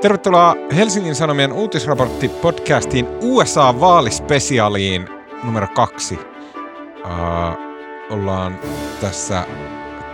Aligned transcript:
Tervetuloa 0.00 0.56
Helsingin 0.76 1.14
Sanomien 1.14 1.52
uutisraportti-podcastiin 1.52 3.06
USA-vaalispesiaaliin 3.20 5.08
numero 5.42 5.66
kaksi. 5.74 6.14
Uh, 6.14 6.20
ollaan 8.10 8.58
tässä 9.00 9.44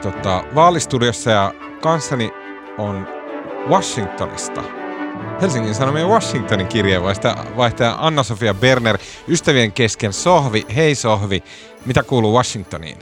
tota, 0.03 0.45
vaalistudiossa 0.55 1.31
ja 1.31 1.55
kanssani 1.81 2.31
on 2.79 3.09
Washingtonista 3.69 4.63
Helsingin 5.41 5.75
Sanomien 5.75 6.09
Washingtonin 6.09 6.67
kirjeenvaihtaja 6.67 7.97
Anna-Sofia 7.99 8.55
Berner, 8.55 8.99
ystävien 9.29 9.73
kesken 9.73 10.13
Sohvi. 10.13 10.67
Hei 10.77 10.95
Sohvi, 10.95 11.43
mitä 11.87 12.03
kuuluu 12.03 12.35
Washingtoniin? 12.37 12.99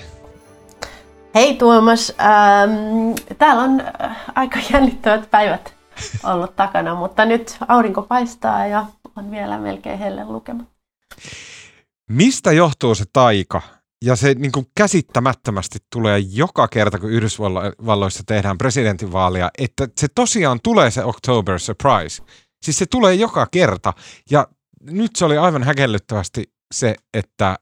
Hei 1.34 1.54
Tuomas, 1.54 2.12
ähm, 2.20 3.14
täällä 3.38 3.62
on 3.62 3.80
äh, 3.80 4.16
aika 4.34 4.58
jännittävät 4.72 5.30
päivät 5.30 5.81
ollut 6.24 6.56
takana, 6.56 6.94
mutta 6.94 7.24
nyt 7.24 7.56
aurinko 7.68 8.02
paistaa 8.02 8.66
ja 8.66 8.86
on 9.16 9.30
vielä 9.30 9.58
melkein 9.58 9.98
helle 9.98 10.24
lukema. 10.24 10.64
Mistä 12.10 12.52
johtuu 12.52 12.94
se 12.94 13.04
taika? 13.12 13.62
Ja 14.04 14.16
se 14.16 14.34
niin 14.34 14.52
kuin 14.52 14.66
käsittämättömästi 14.74 15.78
tulee 15.92 16.18
joka 16.18 16.68
kerta, 16.68 16.98
kun 16.98 17.10
Yhdysvalloissa 17.10 18.22
tehdään 18.26 18.58
presidentinvaalia, 18.58 19.50
että 19.58 19.88
se 20.00 20.06
tosiaan 20.14 20.60
tulee 20.62 20.90
se 20.90 21.04
October 21.04 21.58
Surprise. 21.58 22.22
Siis 22.62 22.78
se 22.78 22.86
tulee 22.86 23.14
joka 23.14 23.46
kerta. 23.46 23.92
Ja 24.30 24.48
nyt 24.90 25.16
se 25.16 25.24
oli 25.24 25.38
aivan 25.38 25.62
häkellyttävästi 25.62 26.52
se, 26.74 26.94
että 27.14 27.58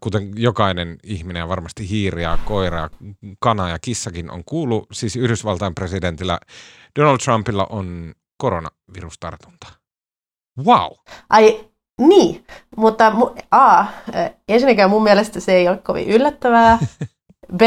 kuten 0.00 0.32
jokainen 0.36 0.96
ihminen 1.02 1.40
ja 1.40 1.48
varmasti 1.48 1.90
hiiri 1.90 2.22
ja 2.22 2.38
koira 2.44 2.78
ja 2.78 2.90
kana 3.40 3.68
ja 3.68 3.78
kissakin 3.78 4.30
on 4.30 4.42
kuullut, 4.46 4.86
siis 4.92 5.16
Yhdysvaltain 5.16 5.74
presidentillä 5.74 6.38
Donald 6.98 7.18
Trumpilla 7.18 7.66
on 7.70 8.14
koronavirustartunta. 8.38 9.66
Wow! 10.64 10.92
Ai 11.30 11.60
niin, 12.00 12.44
mutta 12.76 13.10
mu- 13.10 13.42
A, 13.50 13.84
ensinnäkään 14.48 14.90
mun 14.90 15.02
mielestä 15.02 15.40
se 15.40 15.52
ei 15.52 15.68
ole 15.68 15.76
kovin 15.76 16.08
yllättävää. 16.08 16.78
B, 17.56 17.60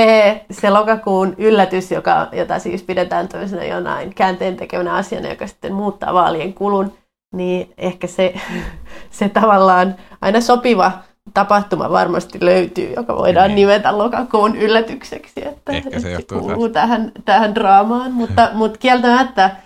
se 0.52 0.70
lokakuun 0.70 1.36
yllätys, 1.38 1.92
joka, 1.92 2.28
jota 2.32 2.60
siis 2.60 2.84
pidetään 2.84 3.28
tämmöisenä 3.28 3.66
jonain 3.66 4.16
käänteen 4.16 4.58
tekevänä 4.58 4.94
asiana, 4.94 5.30
joka 5.30 5.48
sitten 5.48 5.74
muuttaa 5.74 6.14
vaalien 6.14 6.54
kulun, 6.54 6.98
niin 7.34 7.74
ehkä 7.78 8.08
se, 8.08 8.34
se 9.20 9.30
tavallaan 9.30 9.96
aina 10.22 10.42
sopiva 10.42 10.92
tapahtuma 11.34 11.90
varmasti 11.90 12.38
löytyy, 12.42 12.94
joka 12.96 13.16
voidaan 13.16 13.48
niin. 13.48 13.56
nimetä 13.56 13.98
lokakuun 13.98 14.56
yllätykseksi, 14.56 15.48
että, 15.48 15.72
Ehkä 15.72 16.00
se, 16.00 16.16
se 16.16 16.40
kuuluu 16.40 16.70
tähän, 16.70 17.12
tähän 17.26 17.56
draamaan, 17.56 18.12
mutta, 18.12 18.50
mutta 18.60 18.80
kieltämättä 18.80 19.44
äh, 19.46 19.60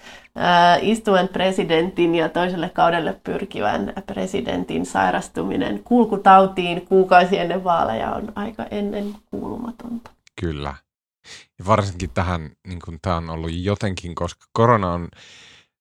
istuvan 0.82 1.28
presidentin 1.28 2.16
ja 2.16 2.30
toiselle 2.30 2.70
kaudelle 2.70 3.20
pyrkivän 3.24 3.94
presidentin 4.08 4.86
sairastuminen 4.86 5.82
kulkutautiin 5.84 6.86
kuukausi 6.86 7.38
ennen 7.38 7.64
vaaleja 7.64 8.12
on 8.12 8.32
aika 8.36 8.66
ennen 8.72 9.16
kuulumatonta. 9.32 10.12
Kyllä. 10.42 10.76
Ja 11.60 11.66
varsinkin 11.66 12.10
tähän, 12.14 12.50
niin 12.68 12.80
kuin 12.86 13.00
tämä 13.02 13.16
on 13.16 13.30
ollut 13.30 13.52
jotenkin, 13.54 14.16
koska 14.16 14.46
korona 14.54 14.92
on 14.92 15.10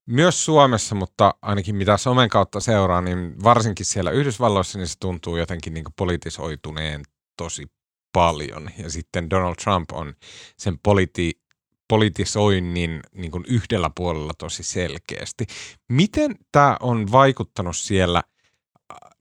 myös 0.06 0.45
Suomessa, 0.45 0.95
mutta 0.95 1.34
ainakin 1.42 1.77
mitä 1.77 1.97
somen 1.97 2.28
kautta 2.28 2.61
seuraa, 2.61 3.00
niin 3.00 3.45
varsinkin 3.45 3.86
siellä 3.86 4.11
Yhdysvalloissa, 4.11 4.78
niin 4.78 4.89
se 4.89 4.98
tuntuu 5.00 5.36
jotenkin 5.36 5.75
niin 5.75 5.84
politisoituneen 5.97 7.03
tosi 7.36 7.67
paljon. 8.12 8.70
Ja 8.78 8.91
sitten 8.91 9.31
Donald 9.31 9.55
Trump 9.55 9.92
on 9.92 10.14
sen 10.56 10.75
politi- 10.75 11.42
politisoinnin 11.89 13.00
niin 13.14 13.31
kuin 13.31 13.44
yhdellä 13.48 13.91
puolella 13.97 14.33
tosi 14.39 14.62
selkeästi. 14.62 15.47
Miten 15.89 16.34
tämä 16.53 16.77
on 16.81 17.12
vaikuttanut 17.12 17.77
siellä, 17.77 18.22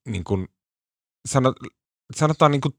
niin 0.07 0.23
kuin, 0.23 0.47
sanotaan, 2.16 2.51
niin 2.51 2.61
kuin, 2.61 2.73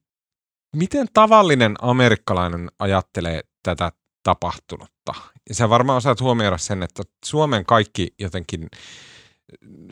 miten 0.77 1.07
tavallinen 1.15 1.75
amerikkalainen 1.83 2.71
ajattelee 2.79 3.41
tätä 3.63 3.93
tapahtunutta. 4.23 5.13
Ja 5.49 5.55
sä 5.55 5.69
varmaan 5.69 5.97
osaat 5.97 6.21
huomioida 6.21 6.59
sen, 6.59 6.83
että 6.83 7.03
Suomen 7.25 7.65
kaikki 7.65 8.15
jotenkin 8.19 8.69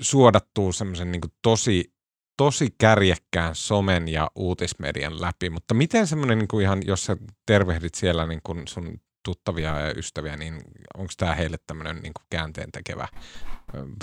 suodattuu 0.01 0.73
semmoisen 0.73 1.13
niin 1.13 1.21
tosi, 1.43 1.93
tosi 2.37 2.75
kärjekkään 2.79 3.55
somen 3.55 4.09
ja 4.09 4.31
uutismedian 4.35 5.21
läpi. 5.21 5.51
Mutta 5.51 5.75
miten 5.75 6.07
semmoinen 6.07 6.39
niin 6.39 6.49
kuin 6.49 6.63
ihan, 6.63 6.83
jos 6.87 7.05
sä 7.05 7.17
tervehdit 7.47 7.95
siellä 7.95 8.27
niin 8.27 8.41
kuin 8.45 8.69
sun 8.69 9.01
tuttavia 9.25 9.81
ja 9.81 9.95
ystäviä, 9.97 10.37
niin 10.37 10.55
onko 10.97 11.13
tämä 11.17 11.35
heille 11.35 11.57
tämmöinen 11.67 11.97
niin 11.97 12.13
käänteen 12.31 12.73
tekevä, 12.73 13.09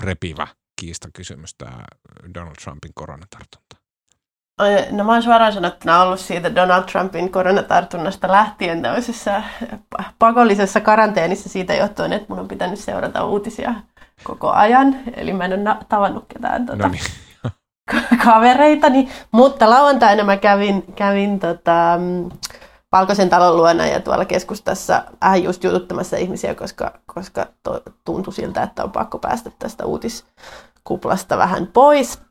repivä 0.02 0.46
kiistakysymys, 0.80 1.54
tämä 1.54 1.84
Donald 2.34 2.56
Trumpin 2.62 2.92
koronatartunta? 2.94 3.76
No 4.90 5.04
mä 5.04 5.12
oon 5.12 5.22
suoraan 5.22 5.52
sanottuna 5.52 6.02
ollut 6.02 6.20
siitä 6.20 6.54
Donald 6.54 6.82
Trumpin 6.82 7.32
koronatartunnasta 7.32 8.28
lähtien 8.28 8.82
tämmöisessä 8.82 9.42
pakollisessa 10.18 10.80
karanteenissa 10.80 11.48
siitä 11.48 11.74
johtuen, 11.74 12.12
että 12.12 12.26
mun 12.28 12.38
on 12.38 12.48
pitänyt 12.48 12.78
seurata 12.78 13.24
uutisia 13.24 13.74
koko 14.24 14.50
ajan. 14.50 14.96
Eli 15.16 15.32
mä 15.32 15.44
en 15.44 15.68
ole 15.68 15.76
tavannut 15.88 16.24
ketään 16.28 16.66
tuota, 16.66 16.82
no 16.82 16.88
niin. 16.88 17.04
kavereitani. 18.24 19.08
Mutta 19.32 19.70
lauantaina 19.70 20.24
mä 20.24 20.36
kävin, 20.36 20.84
kävin 20.96 21.40
tota, 21.40 21.98
Valkoisen 22.92 23.28
talon 23.28 23.56
luona 23.56 23.86
ja 23.86 24.00
tuolla 24.00 24.24
keskustassa 24.24 25.04
vähän 25.20 25.42
just 25.42 25.64
jututtamassa 25.64 26.16
ihmisiä, 26.16 26.54
koska, 26.54 26.98
koska 27.14 27.46
to, 27.62 27.82
tuntui 28.04 28.32
siltä, 28.32 28.62
että 28.62 28.84
on 28.84 28.92
pakko 28.92 29.18
päästä 29.18 29.50
tästä 29.58 29.84
uutiskuplasta 29.84 31.38
vähän 31.38 31.66
pois. 31.66 32.27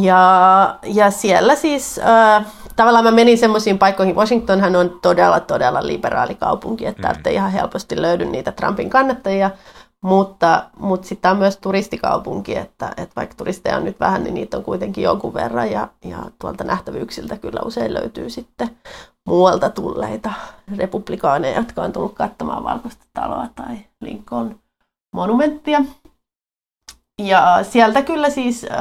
Ja, 0.00 0.78
ja 0.82 1.10
siellä 1.10 1.56
siis 1.56 1.98
äh, 1.98 2.46
tavallaan 2.76 3.04
mä 3.04 3.10
menin 3.10 3.38
semmoisiin 3.38 3.78
paikkoihin. 3.78 4.16
Washingtonhan 4.16 4.76
on 4.76 4.98
todella, 5.02 5.40
todella 5.40 5.86
liberaali 5.86 6.34
kaupunki, 6.34 6.86
että 6.86 7.02
täältä 7.02 7.30
mm. 7.30 7.34
ihan 7.34 7.52
helposti 7.52 8.02
löydy 8.02 8.24
niitä 8.24 8.52
Trumpin 8.52 8.90
kannattajia. 8.90 9.50
Mutta, 10.00 10.64
mutta 10.78 11.08
sitten 11.08 11.30
on 11.30 11.36
myös 11.36 11.56
turistikaupunki, 11.56 12.56
että, 12.56 12.92
että 12.96 13.12
vaikka 13.16 13.34
turisteja 13.36 13.76
on 13.76 13.84
nyt 13.84 14.00
vähän, 14.00 14.24
niin 14.24 14.34
niitä 14.34 14.56
on 14.56 14.64
kuitenkin 14.64 15.04
jonkun 15.04 15.34
verran. 15.34 15.70
Ja, 15.70 15.88
ja 16.04 16.18
tuolta 16.38 16.64
nähtävyyksiltä 16.64 17.38
kyllä 17.38 17.60
usein 17.64 17.94
löytyy 17.94 18.30
sitten 18.30 18.70
muualta 19.26 19.70
tulleita 19.70 20.32
republikaaneja, 20.76 21.56
jotka 21.56 21.82
on 21.82 21.92
tullut 21.92 22.14
katsomaan 22.14 22.64
valkoista 22.64 23.04
taloa 23.14 23.48
tai 23.54 23.76
Lincoln 24.00 24.58
monumenttia. 25.14 25.84
Ja 27.22 27.58
sieltä 27.62 28.02
kyllä 28.02 28.30
siis 28.30 28.64
äh, 28.64 28.78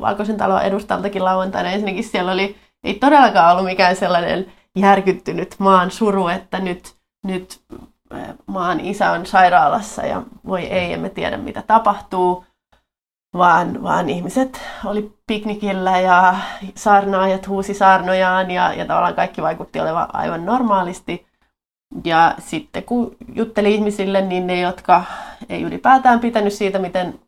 Valkoisen 0.00 0.36
talon 0.36 0.62
edustaltakin 0.62 1.24
lauantaina 1.24 1.70
ensinnäkin 1.70 2.04
siellä 2.04 2.32
oli, 2.32 2.56
ei 2.84 2.94
todellakaan 2.94 3.52
ollut 3.52 3.64
mikään 3.64 3.96
sellainen 3.96 4.52
järkyttynyt 4.76 5.54
maan 5.58 5.90
suru, 5.90 6.28
että 6.28 6.58
nyt, 6.58 6.94
nyt 7.26 7.60
äh, 8.14 8.34
maan 8.46 8.80
isä 8.80 9.10
on 9.10 9.26
sairaalassa 9.26 10.06
ja 10.06 10.22
voi 10.46 10.62
ei, 10.62 10.92
emme 10.92 11.08
tiedä 11.08 11.36
mitä 11.36 11.62
tapahtuu, 11.66 12.44
vaan, 13.36 13.82
vaan 13.82 14.08
ihmiset 14.10 14.60
oli 14.84 15.12
piknikillä 15.26 16.00
ja 16.00 16.34
saarnaajat 16.74 17.48
huusi 17.48 17.74
saarnojaan 17.74 18.50
ja, 18.50 18.72
ja 18.72 18.86
tavallaan 18.86 19.14
kaikki 19.14 19.42
vaikutti 19.42 19.80
olevan 19.80 20.08
aivan 20.12 20.46
normaalisti. 20.46 21.26
Ja 22.04 22.34
sitten 22.38 22.82
kun 22.82 23.16
jutteli 23.34 23.74
ihmisille, 23.74 24.20
niin 24.20 24.46
ne, 24.46 24.60
jotka 24.60 25.04
ei 25.48 25.62
ylipäätään 25.62 26.20
pitänyt 26.20 26.52
siitä, 26.52 26.78
miten 26.78 27.18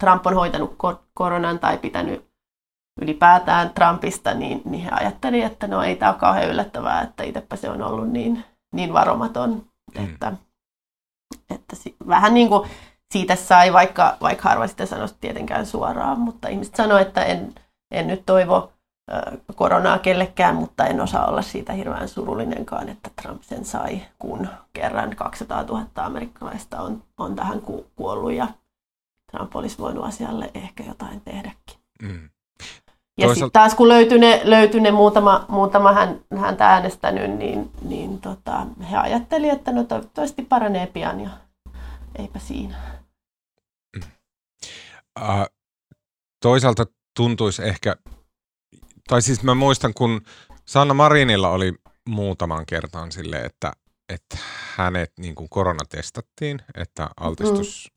Trump 0.00 0.26
on 0.26 0.34
hoitanut 0.34 0.76
koronan 1.14 1.58
tai 1.58 1.78
pitänyt 1.78 2.30
ylipäätään 3.00 3.70
Trumpista, 3.70 4.34
niin, 4.34 4.62
niin 4.64 4.84
he 4.84 4.90
ajattelivat, 4.90 5.52
että 5.52 5.66
no 5.66 5.82
ei 5.82 5.96
tämä 5.96 6.10
ole 6.10 6.18
kauhean 6.18 6.48
yllättävää, 6.48 7.02
että 7.02 7.22
itsepä 7.22 7.56
se 7.56 7.70
on 7.70 7.82
ollut 7.82 8.10
niin, 8.10 8.44
niin 8.74 8.92
varomaton, 8.92 9.50
mm. 9.98 10.04
että, 10.04 10.32
että 11.50 11.76
si, 11.76 11.96
vähän 12.08 12.34
niin 12.34 12.48
kuin 12.48 12.70
siitä 13.12 13.36
sai, 13.36 13.72
vaikka, 13.72 14.16
vaikka 14.20 14.48
harva 14.48 14.66
sitä 14.66 14.86
sanoisi 14.86 15.14
tietenkään 15.20 15.66
suoraan, 15.66 16.20
mutta 16.20 16.48
ihmiset 16.48 16.74
sanoivat, 16.74 17.08
että 17.08 17.24
en, 17.24 17.54
en 17.90 18.06
nyt 18.06 18.26
toivo 18.26 18.72
koronaa 19.56 19.98
kellekään, 19.98 20.54
mutta 20.54 20.86
en 20.86 21.00
osaa 21.00 21.26
olla 21.26 21.42
siitä 21.42 21.72
hirveän 21.72 22.08
surullinenkaan, 22.08 22.88
että 22.88 23.10
Trump 23.22 23.42
sen 23.42 23.64
sai, 23.64 24.02
kun 24.18 24.48
kerran 24.72 25.16
200 25.16 25.62
000 25.62 25.86
amerikkalaista 25.96 26.80
on, 26.80 27.02
on 27.18 27.36
tähän 27.36 27.60
kuollut 27.96 28.32
ja 28.32 28.46
Trump 29.30 29.56
olisi 29.56 29.78
voinut 29.78 30.04
asialle 30.04 30.50
ehkä 30.54 30.84
jotain 30.84 31.20
tehdäkin. 31.20 31.80
Mm. 32.02 32.30
Ja 33.18 33.26
Toisaalta... 33.26 33.34
sitten 33.34 33.50
taas 33.50 33.74
kun 33.74 33.88
löytyi 33.88 34.18
ne, 34.18 34.40
löytyi 34.44 34.80
ne 34.80 34.90
muutama, 34.90 35.44
muutama 35.48 35.92
hän, 35.92 36.20
häntä 36.36 36.66
äänestänyt, 36.66 37.30
niin, 37.30 37.70
niin 37.82 38.20
tota, 38.20 38.66
he 38.90 38.96
ajattelivat, 38.96 39.58
että 39.58 39.72
no 39.72 39.84
toivottavasti 39.84 40.42
paranee 40.42 40.86
pian 40.86 41.20
ja 41.20 41.30
eipä 42.18 42.38
siinä. 42.38 42.76
Mm. 43.96 44.02
Uh, 45.20 45.46
toisaalta 46.42 46.84
tuntuisi 47.16 47.62
ehkä, 47.62 47.96
tai 49.08 49.22
siis 49.22 49.42
mä 49.42 49.54
muistan, 49.54 49.94
kun 49.94 50.20
Sanna 50.66 50.94
Marinilla 50.94 51.48
oli 51.48 51.74
muutaman 52.08 52.66
kertaan 52.66 53.12
sille, 53.12 53.36
että, 53.36 53.72
että 54.10 54.38
hänet 54.76 55.12
niin 55.18 55.34
kuin 55.34 55.48
koronatestattiin, 55.48 56.60
että 56.74 57.08
altistus, 57.20 57.92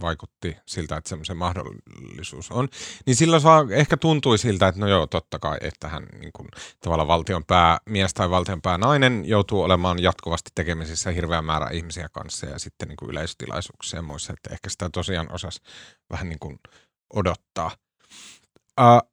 vaikutti 0.00 0.56
siltä, 0.66 0.96
että 0.96 1.08
semmoisen 1.08 1.36
mahdollisuus 1.36 2.50
on, 2.50 2.68
niin 3.06 3.16
silloin 3.16 3.42
vaan 3.42 3.72
ehkä 3.72 3.96
tuntui 3.96 4.38
siltä, 4.38 4.68
että 4.68 4.80
no 4.80 4.88
joo, 4.88 5.06
totta 5.06 5.38
kai, 5.38 5.58
että 5.60 5.88
hän 5.88 6.06
niin 6.20 6.32
kuin, 6.32 6.48
tavallaan 6.80 7.08
valtion 7.08 7.44
päämies 7.44 8.14
tai 8.14 8.30
valtion 8.30 8.60
nainen 8.78 9.24
joutuu 9.26 9.62
olemaan 9.62 10.02
jatkuvasti 10.02 10.50
tekemisissä 10.54 11.10
hirveän 11.10 11.44
määrä 11.44 11.70
ihmisiä 11.70 12.08
kanssa 12.12 12.46
ja 12.46 12.58
sitten 12.58 12.88
niin 12.88 12.96
kuin 12.96 13.10
yleisötilaisuuksia 13.10 13.98
ja 13.98 14.02
muissa, 14.02 14.32
että 14.32 14.50
ehkä 14.52 14.68
sitä 14.68 14.90
tosiaan 14.92 15.32
osas 15.32 15.60
vähän 16.10 16.28
niin 16.28 16.38
kuin 16.38 16.58
odottaa. 17.14 17.70
Uh, 18.80 19.10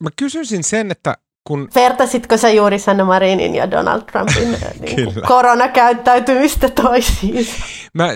mä 0.00 0.10
kysyisin 0.16 0.64
sen, 0.64 0.90
että 0.90 1.16
kun... 1.50 1.68
Vertasitko 1.74 2.36
sä 2.36 2.50
juuri 2.50 2.78
Sanna 2.78 3.04
Marinin 3.04 3.54
ja 3.54 3.70
Donald 3.70 4.02
Trumpin 4.02 4.48
niin 4.80 5.14
koronakäyttäytymistä 5.26 6.68
toisiinsa? 6.68 7.52
Mä, 7.94 8.08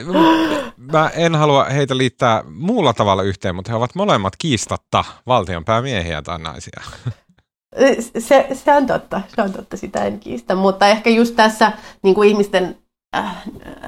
mä 0.93 1.09
en 1.09 1.35
halua 1.35 1.65
heitä 1.65 1.97
liittää 1.97 2.43
muulla 2.47 2.93
tavalla 2.93 3.23
yhteen, 3.23 3.55
mutta 3.55 3.71
he 3.73 3.77
ovat 3.77 3.95
molemmat 3.95 4.37
kiistatta 4.37 5.05
valtionpäämiehiä 5.27 6.23
tai 6.23 6.39
naisia. 6.39 6.81
Se, 8.19 8.49
se 8.53 8.73
on 8.73 8.87
totta, 8.87 9.21
se 9.35 9.43
on 9.43 9.53
totta, 9.53 9.77
sitä 9.77 10.05
en 10.05 10.21
kiistä, 10.21 10.55
mutta 10.55 10.89
ehkä 10.89 11.11
just 11.11 11.37
tässä 11.37 11.73
niin 12.03 12.15
kuin 12.15 12.29
ihmisten 12.29 12.79
äh, 13.17 13.43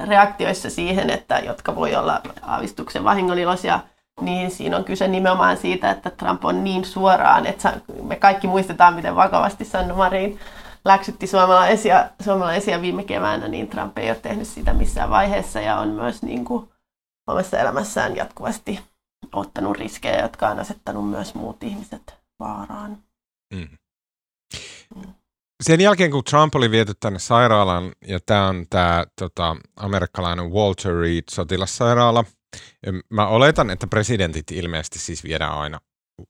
reaktioissa 0.07 0.69
siihen, 0.69 1.09
että 1.09 1.39
jotka 1.39 1.75
voi 1.75 1.95
olla 1.95 2.21
aavistuksen 2.41 3.03
vahingoniloisia– 3.03 3.79
niin 4.21 4.51
siinä 4.51 4.77
on 4.77 4.83
kyse 4.83 5.07
nimenomaan 5.07 5.57
siitä, 5.57 5.91
että 5.91 6.09
Trump 6.09 6.45
on 6.45 6.63
niin 6.63 6.85
suoraan, 6.85 7.45
että 7.45 7.81
me 8.03 8.15
kaikki 8.15 8.47
muistetaan, 8.47 8.93
miten 8.93 9.15
vakavasti 9.15 9.65
Sanna 9.65 9.93
Marin 9.93 10.39
läksytti 10.85 11.27
suomalaisia, 11.27 12.09
suomalaisia 12.23 12.81
viime 12.81 13.03
keväänä, 13.03 13.47
niin 13.47 13.67
Trump 13.67 13.97
ei 13.97 14.09
ole 14.09 14.19
tehnyt 14.19 14.47
sitä 14.47 14.73
missään 14.73 15.09
vaiheessa 15.09 15.61
ja 15.61 15.77
on 15.77 15.87
myös 15.87 16.21
niin 16.21 16.45
kuin 16.45 16.69
omassa 17.27 17.59
elämässään 17.59 18.15
jatkuvasti 18.15 18.79
ottanut 19.33 19.77
riskejä, 19.77 20.21
jotka 20.21 20.47
on 20.47 20.59
asettanut 20.59 21.09
myös 21.09 21.35
muut 21.35 21.63
ihmiset 21.63 22.15
vaaraan. 22.39 22.97
Mm. 23.53 23.67
Mm. 24.95 25.13
Sen 25.63 25.81
jälkeen, 25.81 26.11
kun 26.11 26.23
Trump 26.23 26.55
oli 26.55 26.71
viety 26.71 26.93
tänne 26.99 27.19
sairaalaan, 27.19 27.91
ja 28.07 28.19
tämä 28.25 28.47
on 28.47 28.65
tämä 28.69 29.05
tota, 29.19 29.55
amerikkalainen 29.75 30.51
Walter 30.51 30.95
Reed 30.95 31.23
sotilassairaala– 31.31 32.23
Mä 33.09 33.27
oletan, 33.27 33.69
että 33.69 33.87
presidentit 33.87 34.51
ilmeisesti 34.51 34.99
siis 34.99 35.23
viedään 35.23 35.53
aina 35.53 35.79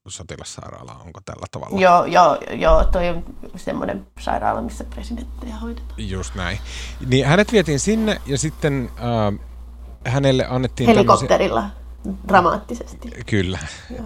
sotilassairaalaan. 0.08 1.02
Onko 1.02 1.20
tällä 1.26 1.46
tavalla? 1.52 1.80
Joo, 1.80 2.06
joo, 2.06 2.38
joo 2.52 2.84
toi 2.84 3.10
on 3.10 3.24
semmoinen 3.56 4.08
sairaala, 4.20 4.62
missä 4.62 4.84
presidenttejä 4.84 5.56
hoidetaan. 5.56 6.10
Just 6.10 6.36
näin. 6.36 6.60
Niin 7.08 7.26
hänet 7.26 7.52
vietiin 7.52 7.80
sinne 7.80 8.22
ja 8.26 8.38
sitten 8.38 8.90
äh, 9.00 10.14
hänelle 10.14 10.46
annettiin 10.50 10.88
Helikopterilla. 10.88 11.62
Tämmöisiä 11.62 11.88
dramaattisesti. 12.28 13.10
Kyllä. 13.26 13.60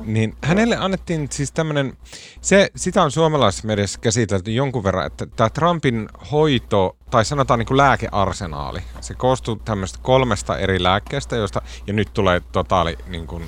Niin 0.04 0.36
hänelle 0.44 0.78
annettiin 0.78 1.28
siis 1.32 1.52
tämmöinen, 1.52 1.98
se, 2.42 2.70
sitä 2.76 3.04
on 3.04 3.12
suomalaisessa 3.12 3.68
mediassa 3.68 4.00
käsitelty 4.00 4.52
jonkun 4.52 4.84
verran, 4.84 5.06
että 5.06 5.26
tämä 5.26 5.50
Trumpin 5.50 6.10
hoito, 6.32 6.98
tai 7.12 7.26
sanotaan 7.26 7.60
niin 7.60 7.68
kuin 7.68 7.78
lääkearsenaali, 7.78 8.80
se 9.02 9.14
koostuu 9.14 9.56
tämmöistä 9.56 10.00
kolmesta 10.02 10.58
eri 10.58 10.84
lääkkeestä, 10.84 11.36
joista, 11.36 11.62
ja 11.88 11.94
nyt 11.94 12.14
tulee 12.14 12.42
totaali, 12.52 12.98
niin 13.08 13.28
kuin, 13.28 13.44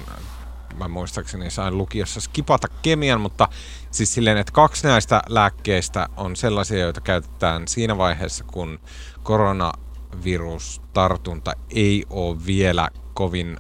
mä 0.77 0.87
muistaakseni 0.87 1.51
sain 1.51 1.77
lukiossa 1.77 2.21
skipata 2.21 2.67
kemian, 2.81 3.21
mutta 3.21 3.47
siis 3.91 4.13
silleen, 4.13 4.37
että 4.37 4.53
kaksi 4.53 4.87
näistä 4.87 5.21
lääkkeistä 5.29 6.09
on 6.17 6.35
sellaisia, 6.35 6.79
joita 6.79 7.01
käytetään 7.01 7.67
siinä 7.67 7.97
vaiheessa, 7.97 8.43
kun 8.43 8.79
koronavirustartunta 9.23 11.53
ei 11.69 12.05
ole 12.09 12.45
vielä 12.45 12.89
kovin 13.13 13.57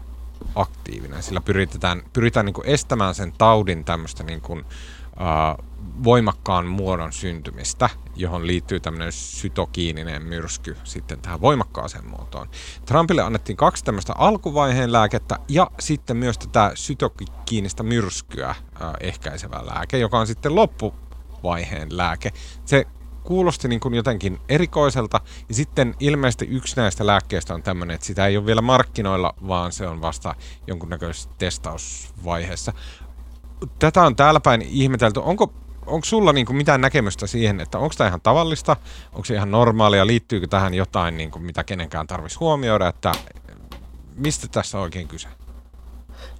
aktiivinen. 0.55 1.23
Sillä 1.23 1.41
pyritään, 1.41 2.03
pyritään 2.13 2.45
niin 2.45 2.53
kuin 2.53 2.67
estämään 2.67 3.15
sen 3.15 3.33
taudin 3.37 3.85
tämmöistä 3.85 4.23
niin 4.23 4.41
kuin, 4.41 4.65
voimakkaan 6.03 6.65
muodon 6.65 7.13
syntymistä, 7.13 7.89
johon 8.15 8.47
liittyy 8.47 8.79
tämmöinen 8.79 9.11
sytokiininen 9.11 10.23
myrsky 10.23 10.77
sitten 10.83 11.21
tähän 11.21 11.41
voimakkaaseen 11.41 12.07
muotoon. 12.07 12.49
Trumpille 12.85 13.21
annettiin 13.21 13.57
kaksi 13.57 13.85
tämmöistä 13.85 14.13
alkuvaiheen 14.17 14.91
lääkettä 14.91 15.39
ja 15.49 15.71
sitten 15.79 16.17
myös 16.17 16.37
tätä 16.37 16.71
sytokiinistä 16.75 17.83
myrskyä 17.83 18.55
ehkäisevä 18.99 19.65
lääke, 19.65 19.97
joka 19.97 20.19
on 20.19 20.27
sitten 20.27 20.55
loppuvaiheen 20.55 21.97
lääke. 21.97 22.31
Se 22.65 22.85
kuulosti 23.23 23.67
niin 23.67 23.79
kuin 23.79 23.93
jotenkin 23.93 24.39
erikoiselta. 24.49 25.21
Ja 25.49 25.55
sitten 25.55 25.95
ilmeisesti 25.99 26.45
yksi 26.45 26.75
näistä 26.75 27.07
lääkkeistä 27.07 27.53
on 27.53 27.63
tämmöinen, 27.63 27.95
että 27.95 28.07
sitä 28.07 28.27
ei 28.27 28.37
ole 28.37 28.45
vielä 28.45 28.61
markkinoilla, 28.61 29.33
vaan 29.47 29.71
se 29.71 29.87
on 29.87 30.01
vasta 30.01 30.35
jonkunnäköisessä 30.67 31.29
testausvaiheessa. 31.37 32.73
Tätä 33.79 34.01
on 34.01 34.15
täällä 34.15 34.39
päin 34.39 34.61
ihmetelty. 34.61 35.19
Onko, 35.19 35.53
onko 35.85 36.05
sulla 36.05 36.33
niin 36.33 36.45
kuin 36.45 36.55
mitään 36.57 36.81
näkemystä 36.81 37.27
siihen, 37.27 37.59
että 37.59 37.77
onko 37.77 37.95
tämä 37.97 38.07
ihan 38.07 38.21
tavallista, 38.21 38.75
onko 39.13 39.25
se 39.25 39.33
ihan 39.33 39.51
normaalia, 39.51 40.07
liittyykö 40.07 40.47
tähän 40.47 40.73
jotain, 40.73 41.17
niin 41.17 41.31
kuin 41.31 41.43
mitä 41.43 41.63
kenenkään 41.63 42.07
tarvitsisi 42.07 42.39
huomioida, 42.39 42.87
että 42.87 43.11
mistä 44.15 44.47
tässä 44.47 44.77
on 44.77 44.83
oikein 44.83 45.07
kyse? 45.07 45.27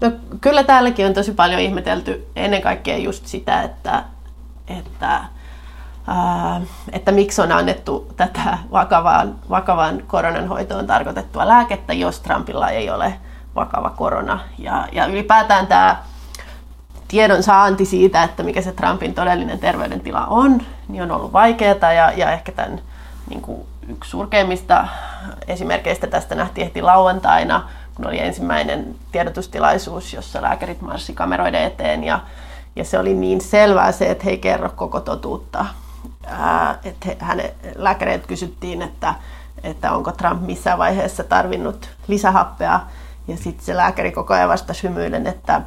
No, 0.02 0.12
kyllä 0.42 0.64
täälläkin 0.64 1.06
on 1.06 1.14
tosi 1.14 1.32
paljon 1.32 1.62
ihmetelty 1.62 2.28
ennen 2.36 2.62
kaikkea 2.62 2.98
just 2.98 3.28
sitä, 3.28 3.62
että, 3.62 4.04
että 4.68 5.26
että 6.92 7.12
miksi 7.12 7.42
on 7.42 7.52
annettu 7.52 8.14
tätä 8.18 8.58
vakavaan, 8.72 9.36
vakavaan 9.50 10.04
koronan 10.08 10.48
hoitoon 10.48 10.88
tarkoitettua 10.88 11.48
lääkettä, 11.48 11.94
jos 11.94 12.20
Trumpilla 12.20 12.70
ei 12.70 12.90
ole 12.90 13.14
vakava 13.56 13.90
korona. 13.90 14.40
Ja, 14.58 14.88
ja 14.92 15.06
ylipäätään 15.06 15.68
tämä 15.68 16.04
tiedon 17.14 17.44
saanti 17.44 17.86
siitä, 17.86 18.24
että 18.24 18.44
mikä 18.44 18.62
se 18.62 18.72
Trumpin 18.72 19.14
todellinen 19.14 19.60
terveydentila 19.60 20.26
on, 20.26 20.62
niin 20.88 21.04
on 21.04 21.12
ollut 21.12 21.34
vaikeaa 21.34 21.94
ja, 21.94 22.12
ja 22.12 22.32
ehkä 22.32 22.52
tämän 22.52 22.82
niin 23.30 23.42
kuin 23.42 23.62
yksi 23.88 24.10
surkeimmista 24.10 24.88
esimerkkeistä 25.48 26.08
tästä 26.08 26.36
nähtiin 26.36 26.68
heti 26.68 26.82
lauantaina, 26.82 27.70
kun 27.96 28.08
oli 28.08 28.20
ensimmäinen 28.20 28.96
tiedotustilaisuus, 29.12 30.14
jossa 30.14 30.42
lääkärit 30.42 30.82
marssi 30.82 31.14
kameroiden 31.14 31.64
eteen. 31.64 32.04
Ja, 32.04 32.20
ja 32.76 32.84
se 32.84 33.00
oli 33.00 33.14
niin 33.14 33.42
selvää 33.42 33.92
se, 33.92 34.12
että 34.12 34.24
he 34.24 34.30
ei 34.30 34.38
kerro 34.38 34.70
koko 34.76 35.00
totuutta. 35.00 35.66
Että 36.84 37.26
hänen 37.26 37.52
lääkäreiltä 37.76 38.28
kysyttiin, 38.28 38.82
että, 38.82 39.14
että 39.64 39.92
onko 39.92 40.12
Trump 40.12 40.42
missään 40.42 40.78
vaiheessa 40.78 41.24
tarvinnut 41.24 41.90
lisähappea. 42.08 42.80
Ja 43.28 43.38
sitten 43.38 43.66
se 43.66 43.76
lääkäri 43.78 44.12
koko 44.12 44.34
ajan 44.34 44.50
vastasi 44.50 44.84
hymyillen, 44.84 45.28
että 45.28 45.62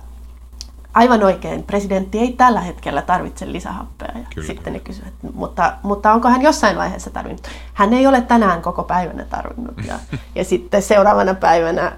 aivan 0.96 1.22
oikein, 1.22 1.62
presidentti 1.62 2.18
ei 2.18 2.32
tällä 2.32 2.60
hetkellä 2.60 3.02
tarvitse 3.02 3.52
lisähappea. 3.52 4.12
Ja 4.14 4.24
Kyllä. 4.34 4.46
sitten 4.46 4.72
ne 4.72 4.78
kysyivät, 4.78 5.14
mutta, 5.34 5.72
mutta 5.82 6.12
onko 6.12 6.28
hän 6.28 6.42
jossain 6.42 6.76
vaiheessa 6.76 7.10
tarvinnut? 7.10 7.48
Hän 7.74 7.92
ei 7.92 8.06
ole 8.06 8.20
tänään 8.20 8.62
koko 8.62 8.84
päivänä 8.84 9.24
tarvinnut. 9.24 9.74
Ja, 9.86 9.98
ja 10.34 10.44
sitten 10.50 10.82
seuraavana 10.82 11.34
päivänä 11.34 11.92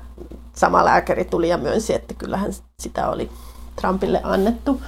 sama 0.54 0.84
lääkäri 0.84 1.24
tuli 1.24 1.48
ja 1.48 1.56
myönsi, 1.56 1.94
että 1.94 2.14
kyllähän 2.14 2.52
sitä 2.78 3.08
oli 3.08 3.30
Trumpille 3.76 4.20
annettu. 4.24 4.82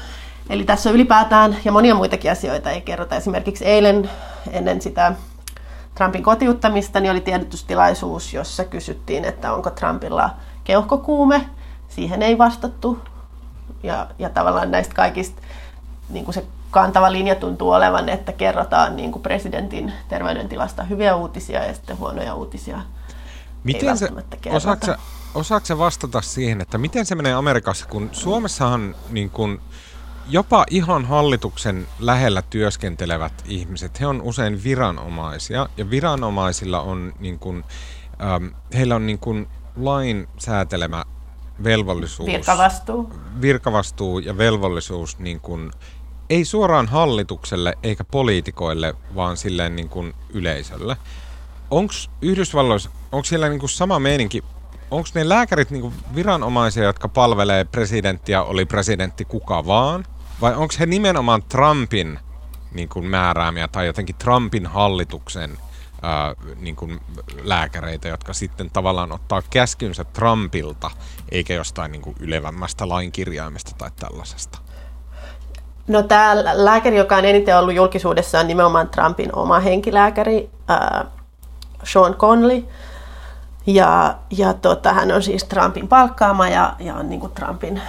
Eli 0.49 0.65
tässä 0.65 0.89
on 0.89 0.95
ylipäätään 0.95 1.57
ja 1.65 1.73
monia 1.73 1.95
muitakin 1.95 2.31
asioita 2.31 2.71
ei 2.71 2.81
kerrota. 2.81 3.17
Esimerkiksi 3.17 3.65
eilen 3.65 4.11
ennen 4.51 4.83
sitä 4.83 5.13
Trumpin 5.95 6.23
kotiuttamista 6.23 7.01
niin 7.01 7.11
oli 7.11 7.21
tiedotustilaisuus, 7.21 8.35
jossa 8.35 8.65
kysyttiin, 8.65 9.25
että 9.25 9.53
onko 9.53 9.71
Trumpilla 9.71 10.31
keuhkokuume. 10.65 11.47
Siihen 11.89 12.23
ei 12.23 12.39
vastattu. 12.39 12.99
Ja, 13.83 14.07
ja 14.19 14.31
tavallaan 14.31 14.71
näistä 14.71 14.95
kaikista 14.95 15.43
niin 16.09 16.25
kuin 16.25 16.35
se 16.35 16.45
kantava 16.71 17.13
linja 17.13 17.35
tuntuu 17.35 17.71
olevan, 17.71 18.09
että 18.09 18.33
kerrotaan 18.33 18.97
niin 18.97 19.13
kuin 19.13 19.23
presidentin 19.23 19.93
terveydentilasta 20.09 20.83
hyviä 20.83 21.17
uutisia 21.17 21.65
ja 21.65 21.75
sitten 21.75 21.99
huonoja 21.99 22.35
uutisia. 22.35 22.81
Miten 23.65 23.99
se, 23.99 24.09
osaatko, 24.51 24.95
osaatko 25.35 25.79
vastata 25.79 26.21
siihen, 26.21 26.61
että 26.61 26.79
miten 26.79 27.07
se 27.07 27.15
menee 27.15 27.35
Amerikassa, 27.35 27.87
kun 27.87 28.09
Suomessahan 28.13 28.95
niin 29.11 29.31
kuin 29.31 29.61
jopa 30.29 30.65
ihan 30.71 31.05
hallituksen 31.05 31.87
lähellä 31.99 32.43
työskentelevät 32.43 33.33
ihmiset, 33.45 34.01
he 34.01 34.07
on 34.07 34.23
usein 34.23 34.65
viranomaisia 34.65 35.69
ja 35.77 35.91
viranomaisilla 35.91 36.81
on 36.81 37.13
niin 37.19 37.39
kuin, 37.39 37.65
ähm, 38.23 38.47
heillä 38.75 38.95
on 38.95 39.07
niin 39.07 39.19
kuin 39.19 39.49
lain 39.77 40.29
säätelemä 40.39 41.05
velvollisuus. 41.65 42.27
Virkavastuu. 42.27 43.13
Virkavastuu 43.41 44.19
ja 44.19 44.39
velvollisuus 44.39 45.19
niin 45.19 45.41
kuin, 45.41 45.71
ei 46.31 46.45
suoraan 46.45 46.89
hallitukselle 46.89 47.79
eikä 47.83 48.05
poliitikoille, 48.05 48.95
vaan 49.15 49.37
silleen 49.37 49.77
niin 49.77 49.89
kuin 49.89 50.15
yleisölle. 50.31 50.97
Onko 51.71 51.93
Yhdysvalloissa, 52.23 52.91
onko 53.13 53.25
siellä 53.25 53.49
niin 53.49 53.61
kuin 53.61 53.71
sama 53.71 53.99
meininki 53.99 54.45
onko 54.91 55.09
ne 55.15 55.29
lääkärit 55.29 55.71
niinku 55.71 55.93
viranomaisia, 56.15 56.85
jotka 56.85 57.09
palvelee 57.09 57.65
presidenttiä, 57.65 58.43
oli 58.43 58.65
presidentti 58.65 59.25
kuka 59.25 59.67
vaan? 59.67 60.05
Vai 60.41 60.55
onko 60.55 60.75
he 60.81 60.87
nimenomaan 60.87 61.43
Trumpin 61.43 62.19
niin 62.73 62.89
kuin 62.89 63.07
määräämiä 63.07 63.69
tai 63.69 63.87
jotenkin 63.87 64.17
Trumpin 64.17 64.67
hallituksen 64.67 65.59
ää, 66.03 66.35
niin 66.57 66.77
kuin 66.77 67.01
lääkäreitä, 67.43 68.09
jotka 68.09 68.33
sitten 68.33 68.71
tavallaan 68.71 69.13
ottaa 69.13 69.43
käskynsä 69.51 70.05
Trumpilta, 70.05 70.91
eikä 71.31 71.55
jostain 71.55 71.93
niin 71.93 72.03
kuin 72.03 72.17
ylevämmästä 72.21 72.89
lainkirjaimesta 72.89 73.71
tai 73.79 73.91
tällaisesta? 73.97 74.59
No 75.89 76.03
tämä 76.03 76.37
lääkäri, 76.53 76.97
joka 76.97 77.17
on 77.17 77.25
eniten 77.25 77.59
ollut 77.59 77.75
julkisuudessa, 77.75 78.41
on 78.41 78.47
nimenomaan 78.47 78.89
Trumpin 78.89 79.35
oma 79.37 79.61
henkilääkäri, 79.61 80.51
ää, 80.69 81.05
Sean 81.85 82.15
Conley. 82.15 82.65
Ja, 83.67 84.19
ja 84.31 84.55
tota, 84.55 84.93
hän 84.93 85.13
on 85.13 85.23
siis 85.23 85.45
Trumpin 85.45 85.89
palkkaama 85.89 86.49
ja, 86.49 86.77
ja 86.79 86.95
on 86.95 87.09
niin 87.09 87.21
kuin 87.21 87.33
Trumpin 87.33 87.83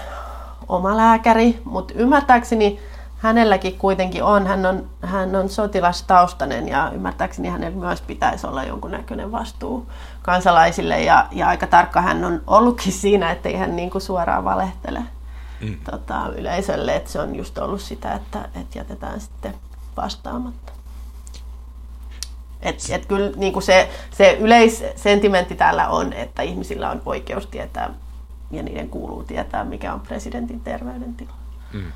oma 0.68 0.98
lääkäri, 0.98 1.62
mutta 1.64 1.94
ymmärtääkseni 1.98 2.80
hänelläkin 3.22 3.78
kuitenkin 3.78 4.24
on, 4.24 4.48
hän 4.48 4.66
on, 4.66 4.90
hän 5.02 5.36
on 5.36 5.50
sotilastaustainen 5.50 6.68
ja 6.68 6.92
ymmärtääkseni 6.94 7.50
hänellä 7.50 7.78
myös 7.78 8.02
pitäisi 8.02 8.48
olla 8.48 8.64
jonkunnäköinen 8.64 9.32
vastuu 9.32 9.88
kansalaisille 10.22 11.02
ja, 11.02 11.28
ja 11.32 11.48
aika 11.48 11.68
tarkka 11.68 12.02
hän 12.02 12.26
on 12.26 12.42
ollutkin 12.48 12.94
siinä, 12.94 13.32
ettei 13.32 13.56
hän 13.56 13.76
niin 13.76 13.90
kuin 13.90 14.02
suoraan 14.02 14.44
valehtele 14.44 15.04
mm. 15.62 15.78
tota, 15.92 16.28
yleisölle, 16.38 16.96
että 16.96 17.12
se 17.12 17.20
on 17.20 17.36
just 17.36 17.58
ollut 17.58 17.82
sitä, 17.82 18.14
että, 18.14 18.50
että 18.62 18.80
jätetään 18.80 19.22
sitten 19.22 19.54
vastaamatta. 19.98 20.72
Et, 22.62 22.76
et 22.90 23.06
kyllä 23.06 23.32
niin 23.36 23.54
kuin 23.54 23.64
se, 23.64 23.90
se 24.12 24.38
yleissentimentti 24.40 25.56
täällä 25.56 25.88
on, 25.88 26.14
että 26.14 26.42
ihmisillä 26.42 26.90
on 26.90 27.02
oikeus 27.06 27.48
tietää 27.48 27.94
ja 28.52 28.64
niiden 28.64 28.90
kuuluu 28.90 29.24
tietää, 29.24 29.64
mikä 29.64 29.94
on 29.94 30.00
presidentin 30.00 30.62
terveydentila. 30.62 31.34
Mm. 31.74 31.92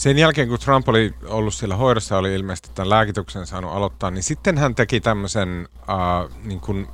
Sen 0.00 0.18
jälkeen, 0.18 0.48
kun 0.48 0.58
Trump 0.58 0.88
oli 0.88 1.14
ollut 1.24 1.54
siellä 1.54 1.76
hoidossa, 1.76 2.18
oli 2.18 2.34
ilmeisesti 2.34 2.70
tämän 2.74 2.90
lääkityksen 2.90 3.46
saanut 3.46 3.72
aloittaa, 3.72 4.10
niin 4.10 4.22
sitten 4.22 4.58
hän 4.58 4.74
teki 4.74 5.00
tämmöisen 5.00 5.68
äh, 5.80 6.36
niin 6.44 6.60
kuin 6.60 6.86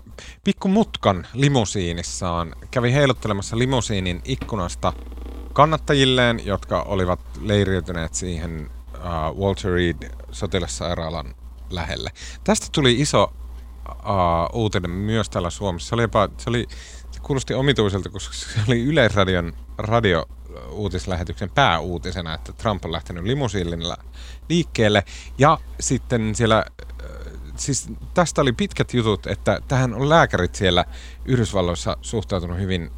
pikkumutkan 0.44 1.26
limusiinissaan. 1.34 2.54
Kävi 2.70 2.92
heiluttelemassa 2.92 3.58
limusiinin 3.58 4.20
ikkunasta 4.24 4.92
kannattajilleen, 5.52 6.46
jotka 6.46 6.82
olivat 6.82 7.20
leiriytyneet 7.40 8.14
siihen 8.14 8.70
äh, 8.94 9.00
Walter 9.38 9.72
Reed 9.72 10.10
sotilassairaalan 10.32 11.34
lähelle. 11.70 12.10
Tästä 12.44 12.66
tuli 12.72 13.00
iso 13.00 13.32
uh, 13.88 14.60
uutinen 14.60 14.90
myös 14.90 15.30
täällä 15.30 15.50
Suomessa. 15.50 15.88
Se 15.88 15.94
oli, 15.94 16.02
jopa, 16.02 16.28
se 16.38 16.50
oli 16.50 16.66
se 17.10 17.20
kuulosti 17.20 17.54
omituiselta, 17.54 18.08
koska 18.08 18.34
se 18.34 18.60
oli 18.68 18.84
Yleisradion 18.84 19.52
radio 19.78 20.26
uutislähetyksen 20.70 21.50
pääuutisena, 21.50 22.34
että 22.34 22.52
Trump 22.52 22.84
on 22.84 22.92
lähtenyt 22.92 23.24
limusiinilla 23.24 23.96
liikkeelle. 24.48 25.04
Ja 25.38 25.58
sitten 25.80 26.34
siellä, 26.34 26.64
siis 27.56 27.88
tästä 28.14 28.40
oli 28.40 28.52
pitkät 28.52 28.94
jutut, 28.94 29.26
että 29.26 29.60
tähän 29.68 29.94
on 29.94 30.08
lääkärit 30.08 30.54
siellä 30.54 30.84
Yhdysvalloissa 31.24 31.96
suhtautunut 32.02 32.58
hyvin 32.58 32.90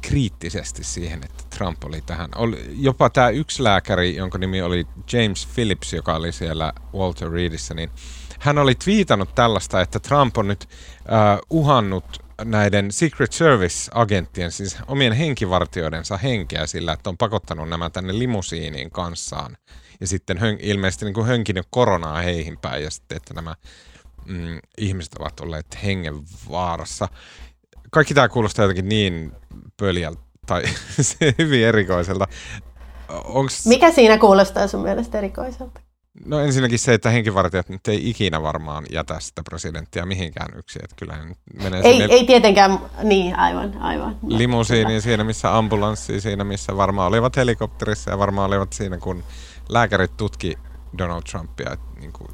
kriittisesti 0.00 0.84
siihen, 0.84 1.24
että 1.24 1.44
Trump 1.56 1.84
oli 1.84 2.00
tähän. 2.00 2.30
Oli 2.36 2.70
jopa 2.74 3.10
tämä 3.10 3.28
yksi 3.28 3.64
lääkäri, 3.64 4.16
jonka 4.16 4.38
nimi 4.38 4.62
oli 4.62 4.86
James 5.12 5.48
Phillips, 5.54 5.92
joka 5.92 6.14
oli 6.14 6.32
siellä 6.32 6.72
Walter 6.94 7.30
Reedissä, 7.30 7.74
niin 7.74 7.90
hän 8.38 8.58
oli 8.58 8.74
twiitannut 8.74 9.34
tällaista, 9.34 9.80
että 9.80 10.00
Trump 10.00 10.38
on 10.38 10.48
nyt 10.48 10.68
uh, 10.68 11.58
uhannut 11.58 12.04
näiden 12.44 12.92
Secret 12.92 13.32
Service-agenttien, 13.32 14.52
siis 14.52 14.76
omien 14.86 15.12
henkivartioidensa 15.12 16.16
henkeä 16.16 16.66
sillä, 16.66 16.92
että 16.92 17.10
on 17.10 17.16
pakottanut 17.18 17.68
nämä 17.68 17.90
tänne 17.90 18.18
limusiiniin 18.18 18.90
kanssaan. 18.90 19.56
Ja 20.00 20.06
sitten 20.06 20.38
hön, 20.38 20.58
ilmeisesti 20.60 21.04
niin 21.04 21.14
kuin 21.14 21.26
hönkinyt 21.26 21.66
koronaa 21.70 22.20
heihin 22.20 22.58
päin 22.58 22.84
ja 22.84 22.90
sitten, 22.90 23.16
että 23.16 23.34
nämä 23.34 23.54
mm, 24.26 24.58
ihmiset 24.78 25.14
ovat 25.14 25.40
olleet 25.40 25.82
hengenvaarassa. 25.82 27.08
Kaikki 27.90 28.14
tämä 28.14 28.28
kuulostaa 28.28 28.64
jotenkin 28.64 28.88
niin 28.88 29.32
pöljältä 29.76 30.20
tai 30.46 30.62
hyvin 31.38 31.66
erikoiselta. 31.66 32.26
Onks... 33.24 33.66
Mikä 33.66 33.92
siinä 33.92 34.18
kuulostaa 34.18 34.68
sun 34.68 34.82
mielestä 34.82 35.18
erikoiselta? 35.18 35.80
No 36.26 36.38
ensinnäkin 36.38 36.78
se, 36.78 36.94
että 36.94 37.10
henkivartijat 37.10 37.68
nyt 37.68 37.88
ei 37.88 38.10
ikinä 38.10 38.42
varmaan 38.42 38.86
jätä 38.92 39.20
sitä 39.20 39.42
presidenttiä 39.42 40.06
mihinkään 40.06 40.58
yksin. 40.58 40.84
Että 40.84 40.96
kyllähän 40.96 41.34
menee 41.62 41.80
ei, 41.84 41.98
sinne 41.98 42.14
ei 42.14 42.26
tietenkään, 42.26 42.78
niin 43.02 43.38
aivan, 43.38 43.78
aivan. 43.78 44.16
Limusiiniin 44.26 45.02
siinä, 45.02 45.24
missä 45.24 45.56
ambulanssi, 45.58 46.20
siinä 46.20 46.44
missä 46.44 46.76
varmaan 46.76 47.08
olivat 47.08 47.36
helikopterissa 47.36 48.10
ja 48.10 48.18
varmaan 48.18 48.50
olivat 48.50 48.72
siinä, 48.72 48.98
kun 48.98 49.24
lääkärit 49.68 50.16
tutki 50.16 50.58
Donald 50.98 51.22
Trumpia. 51.30 51.72
Että 51.72 52.00
niin 52.00 52.12
kuin... 52.12 52.28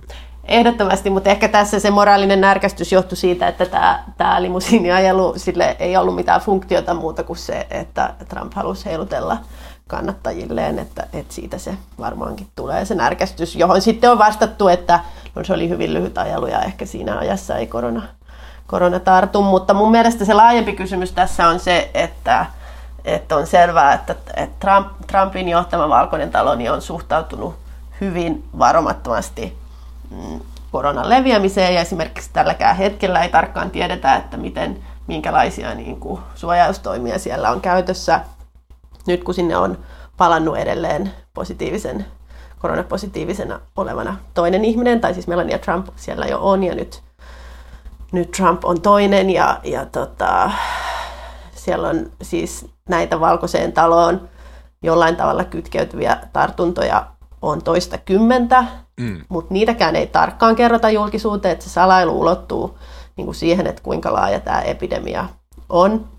Ehdottomasti, 0.45 1.11
mutta 1.11 1.31
ehkä 1.31 1.49
tässä 1.49 1.81
se 1.81 1.91
moraalinen 1.91 2.41
närkästys 2.41 2.93
johtui 2.93 3.17
siitä, 3.17 3.49
että 3.49 3.67
tämä, 3.67 4.05
tämä 4.17 4.43
limusiiniajelu, 4.43 5.35
sille 5.37 5.77
ei 5.79 5.97
ollut 5.97 6.15
mitään 6.15 6.41
funktiota 6.41 6.95
muuta 6.95 7.23
kuin 7.23 7.37
se, 7.37 7.67
että 7.71 8.15
Trump 8.29 8.55
halusi 8.55 8.85
heilutella 8.85 9.39
kannattajilleen, 9.89 10.79
että, 10.79 11.07
että 11.13 11.35
siitä 11.35 11.59
se 11.59 11.75
varmaankin 11.99 12.47
tulee 12.57 12.85
se 12.85 12.95
närkästys, 12.95 13.57
johon 13.57 13.83
sitten 13.83 14.11
on 14.11 14.19
vastattu, 14.19 14.69
että 14.69 15.01
no, 15.35 15.45
se 15.45 15.53
oli 15.53 15.69
hyvin 15.69 15.95
lyhyt 15.95 16.19
ajelu 16.19 16.47
ja 16.47 16.63
ehkä 16.63 16.87
siinä 16.87 17.19
ajassa 17.19 17.57
ei 17.57 17.67
korona, 17.67 18.03
korona 18.67 19.01
tartu, 19.01 19.43
mutta 19.43 19.75
mun 19.75 19.91
mielestä 19.91 20.25
se 20.25 20.35
laajempi 20.35 20.73
kysymys 20.73 21.13
tässä 21.13 21.49
on 21.49 21.61
se, 21.61 21.91
että, 21.95 22.47
että 23.05 23.37
on 23.37 23.47
selvää, 23.47 23.93
että, 23.93 24.15
että 24.37 24.57
Trump, 24.61 24.89
Trumpin 25.07 25.49
johtama 25.49 25.89
valkoinen 25.89 26.31
talo 26.31 26.55
niin 26.55 26.73
on 26.73 26.83
suhtautunut 26.83 27.55
hyvin 28.01 28.45
varomattomasti 28.59 29.59
mm, 30.11 30.41
koronan 30.73 31.09
leviämiseen. 31.09 31.75
Ja 31.75 31.81
esimerkiksi 31.81 32.31
tälläkään 32.33 32.77
hetkellä 32.77 33.23
ei 33.23 33.29
tarkkaan 33.29 33.71
tiedetä, 33.71 34.17
että 34.17 34.37
miten, 34.37 34.79
minkälaisia 35.07 35.75
niin 35.75 36.01
kuin, 36.01 36.21
suojaustoimia 36.35 37.19
siellä 37.19 37.51
on 37.51 37.61
käytössä– 37.61 38.21
nyt 39.07 39.25
kun 39.25 39.35
sinne 39.35 39.57
on 39.57 39.79
palannut 40.17 40.57
edelleen 40.57 41.13
positiivisen, 41.35 42.07
koronapositiivisena 42.59 43.61
olevana 43.77 44.17
toinen 44.35 44.65
ihminen, 44.65 45.01
tai 45.01 45.15
siis 45.15 45.27
Melania 45.27 45.59
Trump 45.59 45.87
siellä 45.97 46.27
jo 46.27 46.39
on, 46.41 46.65
ja 46.65 46.75
nyt, 46.75 47.03
nyt 48.13 48.31
Trump 48.31 48.65
on 48.65 48.81
toinen, 48.81 49.31
ja, 49.31 49.61
ja 49.65 49.87
tota, 49.87 50.51
siellä 51.55 51.89
on 51.89 52.11
siis 52.23 52.67
näitä 52.89 53.21
valkoiseen 53.21 53.73
taloon 53.73 54.29
jollain 54.83 55.17
tavalla 55.17 55.45
kytkeytyviä 55.45 56.17
tartuntoja 56.33 57.07
on 57.43 57.63
toista 57.63 57.99
kymmentä, 57.99 58.65
mm. 59.01 59.21
mutta 59.29 59.55
niitäkään 59.55 59.97
ei 59.97 60.07
tarkkaan 60.07 60.57
kerrota 60.57 60.91
julkisuuteen, 60.91 61.53
että 61.53 61.65
se 61.65 61.71
salailu 61.71 62.21
ulottuu 62.21 62.79
niin 63.17 63.25
kuin 63.25 63.35
siihen, 63.35 63.67
että 63.67 63.83
kuinka 63.83 64.13
laaja 64.13 64.41
tämä 64.41 64.61
epidemia 64.61 65.29
on. 65.69 66.16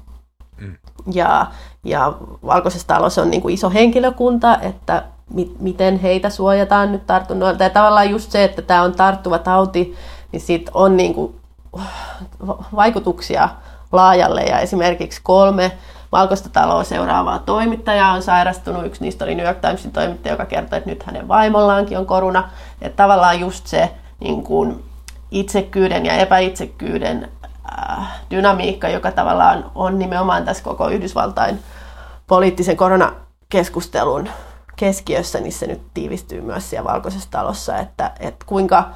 Ja, 1.13 1.45
ja 1.83 2.13
Valkoisessa 2.45 2.87
talossa 2.87 3.21
on 3.21 3.31
niin 3.31 3.41
kuin 3.41 3.53
iso 3.53 3.69
henkilökunta, 3.69 4.57
että 4.61 5.03
mi- 5.33 5.55
miten 5.59 5.99
heitä 5.99 6.29
suojataan 6.29 6.91
nyt 6.91 7.07
tartunnoilta. 7.07 7.63
Ja 7.63 7.69
tavallaan 7.69 8.09
just 8.09 8.31
se, 8.31 8.43
että 8.43 8.61
tämä 8.61 8.81
on 8.81 8.91
tarttuva 8.95 9.39
tauti, 9.39 9.95
niin 10.31 10.41
siitä 10.41 10.71
on 10.73 10.97
niin 10.97 11.13
kuin 11.13 11.35
vaikutuksia 12.75 13.49
laajalle. 13.91 14.41
Ja 14.43 14.59
esimerkiksi 14.59 15.21
kolme 15.23 15.71
Valkoista 16.11 16.49
taloa 16.49 16.83
seuraavaa 16.83 17.39
toimittajaa 17.39 18.13
on 18.13 18.21
sairastunut. 18.21 18.85
Yksi 18.85 19.03
niistä 19.03 19.25
oli 19.25 19.35
New 19.35 19.45
York 19.45 19.57
Timesin 19.61 19.91
toimittaja, 19.91 20.33
joka 20.33 20.45
kertoi, 20.45 20.77
että 20.77 20.89
nyt 20.89 21.03
hänen 21.03 21.27
vaimollaankin 21.27 21.97
on 21.97 22.05
korona. 22.05 22.49
Että 22.81 23.03
tavallaan 23.03 23.39
just 23.39 23.67
se 23.67 23.91
niin 24.19 24.43
kuin 24.43 24.83
itsekyyden 25.31 26.05
ja 26.05 26.13
epäitsekyyden 26.13 27.23
Äh, 27.23 27.36
dynamiikka, 28.31 28.89
joka 28.89 29.11
tavallaan 29.11 29.71
on 29.75 29.99
nimenomaan 29.99 30.45
tässä 30.45 30.63
koko 30.63 30.89
Yhdysvaltain 30.89 31.59
poliittisen 32.27 32.77
koronakeskustelun 32.77 34.29
keskiössä, 34.75 35.39
niin 35.39 35.53
se 35.53 35.67
nyt 35.67 35.81
tiivistyy 35.93 36.41
myös 36.41 36.69
siellä 36.69 36.91
valkoisessa 36.91 37.31
talossa, 37.31 37.77
että, 37.77 38.11
että 38.19 38.45
kuinka, 38.45 38.89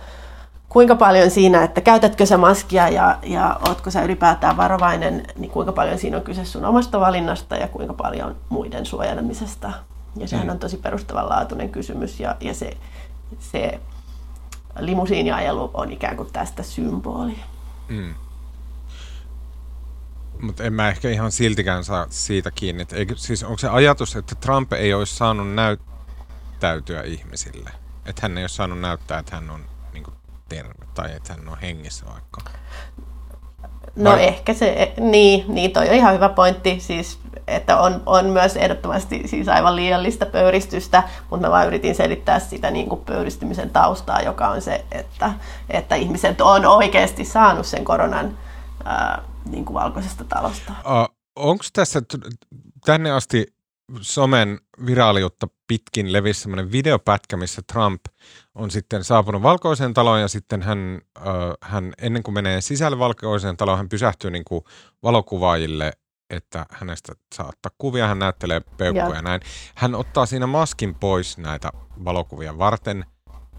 kuinka 0.69 0.95
paljon 0.95 1.31
siinä, 1.31 1.63
että 1.63 1.81
käytätkö 1.81 2.25
sä 2.25 2.37
maskia 2.37 2.89
ja, 2.89 3.17
ja 3.23 3.59
ootko 3.67 3.91
sä 3.91 4.03
ylipäätään 4.03 4.57
varovainen, 4.57 5.23
niin 5.35 5.51
kuinka 5.51 5.71
paljon 5.71 5.97
siinä 5.97 6.17
on 6.17 6.23
kyse 6.23 6.45
sun 6.45 6.65
omasta 6.65 6.99
valinnasta 6.99 7.55
ja 7.55 7.67
kuinka 7.67 7.93
paljon 7.93 8.35
muiden 8.49 8.85
suojelemisesta. 8.85 9.71
Ja 10.15 10.27
sehän 10.27 10.47
mm. 10.47 10.51
on 10.51 10.59
tosi 10.59 10.77
perustavanlaatuinen 10.77 11.69
kysymys 11.69 12.19
ja, 12.19 12.35
ja 12.39 12.53
se, 12.53 12.77
se 13.39 13.79
limusiiniajelu 14.79 15.71
on 15.73 15.91
ikään 15.91 16.17
kuin 16.17 16.29
tästä 16.33 16.63
symboli. 16.63 17.35
Mm. 17.89 18.13
Mutta 20.41 20.63
en 20.63 20.74
mä 20.74 20.89
ehkä 20.89 21.10
ihan 21.10 21.31
siltikään 21.31 21.83
saa 21.83 22.05
siitä 22.10 22.51
kiinni. 22.51 22.81
Että 22.81 22.95
eikö, 22.95 23.15
siis 23.17 23.43
onko 23.43 23.57
se 23.57 23.69
ajatus, 23.69 24.15
että 24.15 24.36
Trump 24.36 24.74
ei 24.74 24.93
olisi 24.93 25.15
saanut 25.15 25.53
näyttäytyä 25.53 27.01
ihmisille? 27.01 27.69
Että 28.05 28.21
hän 28.21 28.38
ei 28.38 28.43
ole 28.43 28.50
saanut 28.50 28.79
näyttää, 28.79 29.19
että 29.19 29.36
hän 29.36 29.50
on 29.50 29.65
niin 29.93 30.03
kuin, 30.03 30.15
terve 30.50 30.74
tai 30.93 31.15
että 31.15 31.33
hän 31.33 31.50
on 31.50 31.57
hengissä 31.62 32.05
vaikka? 32.05 32.41
No 33.95 34.12
Vai? 34.12 34.24
ehkä 34.24 34.53
se, 34.53 34.93
niin, 35.00 35.45
niin 35.48 35.71
toi 35.71 35.89
on 35.89 35.95
ihan 35.95 36.13
hyvä 36.13 36.29
pointti. 36.29 36.79
Siis 36.79 37.19
että 37.48 37.79
on, 37.79 38.03
on 38.05 38.25
myös 38.25 38.55
ehdottomasti 38.57 39.21
siis 39.25 39.48
aivan 39.48 39.75
liiallista 39.75 40.25
pöyristystä, 40.25 41.03
mutta 41.29 41.48
mä 41.48 41.51
vaan 41.51 41.67
yritin 41.67 41.95
selittää 41.95 42.39
sitä 42.39 42.71
niin 42.71 42.89
kuin 42.89 43.01
pöyristymisen 43.01 43.69
taustaa, 43.69 44.21
joka 44.21 44.48
on 44.48 44.62
se, 44.62 44.86
että, 44.91 45.31
että 45.69 45.95
ihmiset 45.95 46.41
on 46.41 46.65
oikeasti 46.65 47.25
saanut 47.25 47.65
sen 47.65 47.86
koronan 47.86 48.38
ää, 48.86 49.21
niin 49.45 49.65
kuin 49.65 49.74
valkoisesta 49.74 50.24
talosta. 50.24 50.71
Uh, 50.71 51.15
Onko 51.36 51.63
tässä 51.74 52.01
tänne 52.86 53.12
asti 53.12 53.48
somen 54.01 54.60
viraaliutta 54.86 55.48
pitkin 55.67 56.13
levisi 56.13 56.41
semmoinen 56.41 56.71
videopätkä, 56.71 57.38
missä 57.38 57.62
Trump 57.71 58.01
on 58.55 58.71
sitten 58.71 59.03
saapunut 59.03 59.43
valkoiseen 59.43 59.93
taloon 59.93 60.21
ja 60.21 60.27
sitten 60.27 60.62
hän, 60.62 61.01
äh, 61.17 61.24
hän 61.62 61.93
ennen 62.01 62.24
kuin 62.24 62.33
menee 62.33 62.62
sisälle 62.62 63.00
valkoiseen 63.00 63.57
taloon, 63.57 63.77
hän 63.77 63.89
pysähtyy 63.89 64.31
niin 64.31 64.45
kuin 64.45 64.63
valokuvaajille, 65.03 65.93
että 66.29 66.65
hänestä 66.71 67.13
saa 67.36 67.48
ottaa 67.48 67.71
kuvia, 67.77 68.07
hän 68.07 68.19
näyttelee 68.19 68.62
peukkuja 68.77 69.15
ja 69.15 69.21
näin. 69.21 69.41
Hän 69.75 69.95
ottaa 69.95 70.25
siinä 70.25 70.48
maskin 70.48 70.95
pois 70.95 71.38
näitä 71.38 71.71
valokuvia 72.05 72.57
varten 72.57 73.05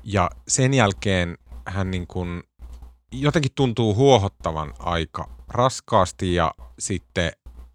ja 0.04 0.30
sen 0.48 0.74
jälkeen 0.74 1.38
hän 1.66 1.90
niin 1.90 2.06
kuin 2.06 2.42
jotenkin 3.12 3.52
tuntuu 3.54 3.94
huohottavan 3.94 4.74
aika 4.78 5.28
raskaasti 5.48 6.34
ja 6.34 6.54
sitten 6.78 7.32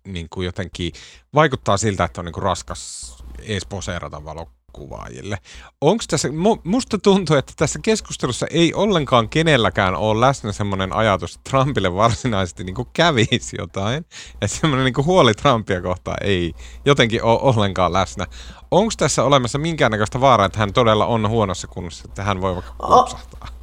niin 0.07 0.27
kuin 0.29 0.45
jotenkin 0.45 0.91
vaikuttaa 1.33 1.77
siltä, 1.77 2.03
että 2.03 2.21
on 2.21 2.25
niin 2.25 2.33
kuin 2.33 2.43
raskas 2.43 3.15
ees 3.41 3.65
poseerata 3.65 4.25
valokuvaajille. 4.25 5.37
Onko 5.81 6.03
tässä, 6.07 6.29
musta 6.63 6.97
tuntuu, 6.97 7.35
että 7.35 7.53
tässä 7.55 7.79
keskustelussa 7.83 8.47
ei 8.47 8.73
ollenkaan 8.73 9.29
kenelläkään 9.29 9.95
ole 9.95 10.21
läsnä 10.21 10.51
semmoinen 10.51 10.93
ajatus, 10.95 11.35
että 11.35 11.49
Trumpille 11.49 11.95
varsinaisesti 11.95 12.63
niin 12.63 12.75
kuin 12.75 12.87
kävisi 12.93 13.55
jotain. 13.59 14.05
Että 14.41 14.47
semmoinen 14.47 14.85
niin 14.85 14.93
kuin 14.93 15.05
huoli 15.05 15.33
Trumpia 15.33 15.81
kohtaan 15.81 16.17
ei 16.21 16.53
jotenkin 16.85 17.23
ole 17.23 17.39
ollenkaan 17.41 17.93
läsnä. 17.93 18.27
Onko 18.71 18.93
tässä 18.97 19.23
olemassa 19.23 19.57
minkäännäköistä 19.57 20.21
vaaraa, 20.21 20.45
että 20.45 20.59
hän 20.59 20.73
todella 20.73 21.05
on 21.05 21.29
huonossa 21.29 21.67
kunnossa, 21.67 22.03
että 22.07 22.23
hän 22.23 22.41
voi 22.41 22.55
vaikka 22.55 22.73
kupsahtaa? 22.73 23.56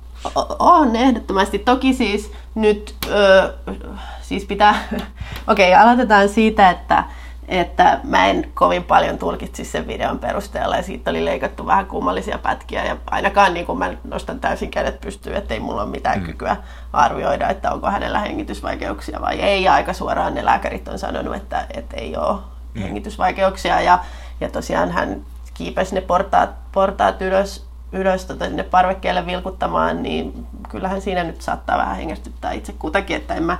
On 0.59 0.97
ehdottomasti. 0.97 1.59
Toki 1.59 1.95
siis 1.95 2.33
nyt, 2.55 2.95
ö, 3.07 3.53
siis 4.23 4.45
pitää, 4.45 4.75
okei, 5.49 5.73
okay, 5.73 5.83
aloitetaan 5.83 6.29
siitä, 6.29 6.71
että, 6.71 7.05
että 7.49 8.01
mä 8.05 8.27
en 8.27 8.51
kovin 8.55 8.85
paljon 8.85 9.19
tulkitsi 9.19 9.65
sen 9.65 9.87
videon 9.87 10.19
perusteella 10.19 10.77
ja 10.77 10.83
siitä 10.83 11.11
oli 11.11 11.25
leikattu 11.25 11.67
vähän 11.67 11.87
kummallisia 11.87 12.39
pätkiä 12.39 12.85
ja 12.85 12.97
ainakaan 13.11 13.55
niin 13.55 13.67
kuin 13.67 13.79
mä 13.79 13.93
nostan 14.05 14.41
täysin 14.41 14.71
kädet 14.71 15.01
pystyyn, 15.01 15.37
ettei 15.37 15.61
mulla 15.61 15.83
ole 15.83 15.91
mitään 15.91 16.19
mm. 16.19 16.27
kykyä 16.27 16.57
arvioida, 16.93 17.49
että 17.49 17.73
onko 17.73 17.87
hänellä 17.87 18.19
hengitysvaikeuksia 18.19 19.21
vai 19.21 19.41
ei. 19.41 19.63
Ja 19.63 19.75
aika 19.75 19.93
suoraan 19.93 20.35
ne 20.35 20.45
lääkärit 20.45 20.89
on 20.89 20.99
sanonut, 20.99 21.37
että, 21.37 21.67
että 21.75 21.97
ei 21.97 22.17
ole 22.17 22.39
mm. 22.75 22.83
hengitysvaikeuksia 22.83 23.81
ja, 23.81 23.99
ja 24.41 24.49
tosiaan 24.49 24.91
hän 24.91 25.21
kiipesi 25.55 25.95
ne 25.95 26.01
portaat, 26.01 26.51
portaat 26.73 27.23
ylös 27.23 27.74
ylös 27.95 28.25
tota, 28.25 28.45
sinne 28.45 28.63
parvekkeelle 28.63 29.27
vilkuttamaan, 29.27 30.03
niin 30.03 30.47
kyllähän 30.69 31.01
siinä 31.01 31.25
nyt 31.25 31.43
saattaa 31.43 31.79
vähän 31.79 31.97
hengästyttää 31.97 32.53
itse 32.53 32.73
kutakin, 32.79 33.17
että 33.17 33.35
en 33.35 33.43
mä 33.43 33.59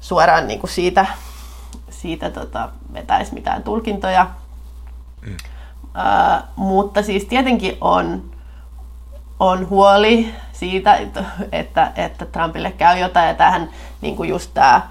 suoraan 0.00 0.46
niin 0.48 0.60
kuin 0.60 0.70
siitä, 0.70 1.06
siitä 1.90 2.30
tota, 2.30 2.68
vetäisi 2.92 3.34
mitään 3.34 3.62
tulkintoja. 3.62 4.26
Mm. 5.26 5.36
Uh, 5.82 6.42
mutta 6.56 7.02
siis 7.02 7.24
tietenkin 7.24 7.76
on, 7.80 8.22
on 9.40 9.68
huoli 9.70 10.34
siitä, 10.52 10.94
että, 10.94 11.24
että, 11.52 11.92
että 11.96 12.26
Trumpille 12.26 12.72
käy 12.72 12.98
jotain, 12.98 13.28
ja 13.28 13.34
tähän 13.34 13.70
niin 14.00 14.16
kuin 14.16 14.28
just 14.28 14.50
tämä 14.54 14.82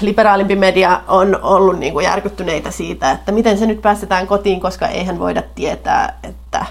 liberaalimpi 0.00 0.56
media 0.56 1.00
on 1.08 1.38
ollut 1.42 1.78
niin 1.78 1.92
kuin 1.92 2.04
järkyttyneitä 2.04 2.70
siitä, 2.70 3.10
että 3.10 3.32
miten 3.32 3.58
se 3.58 3.66
nyt 3.66 3.82
päästetään 3.82 4.26
kotiin, 4.26 4.60
koska 4.60 4.86
eihän 4.86 5.18
voida 5.18 5.42
tietää, 5.54 6.18
että 6.22 6.66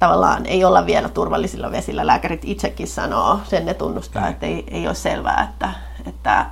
tavallaan 0.00 0.46
ei 0.46 0.64
olla 0.64 0.86
vielä 0.86 1.08
turvallisilla 1.08 1.70
vesillä. 1.70 2.06
Lääkärit 2.06 2.40
itsekin 2.44 2.88
sanoo, 2.88 3.40
sen 3.44 3.66
ne 3.66 3.74
tunnustaa, 3.74 4.28
että 4.28 4.46
ei, 4.46 4.64
ei 4.70 4.86
ole 4.86 4.94
selvää, 4.94 5.48
että, 5.50 5.70
että 6.06 6.46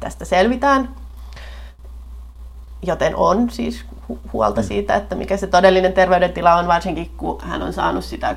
tästä 0.00 0.24
selvitään. 0.24 0.88
Joten 2.82 3.16
on 3.16 3.50
siis 3.50 3.84
huolta 4.32 4.60
mm. 4.60 4.66
siitä, 4.66 4.94
että 4.94 5.14
mikä 5.14 5.36
se 5.36 5.46
todellinen 5.46 5.92
terveydentila 5.92 6.54
on, 6.54 6.66
varsinkin 6.66 7.10
kun 7.16 7.40
hän 7.40 7.62
on 7.62 7.72
saanut 7.72 8.04
sitä 8.04 8.36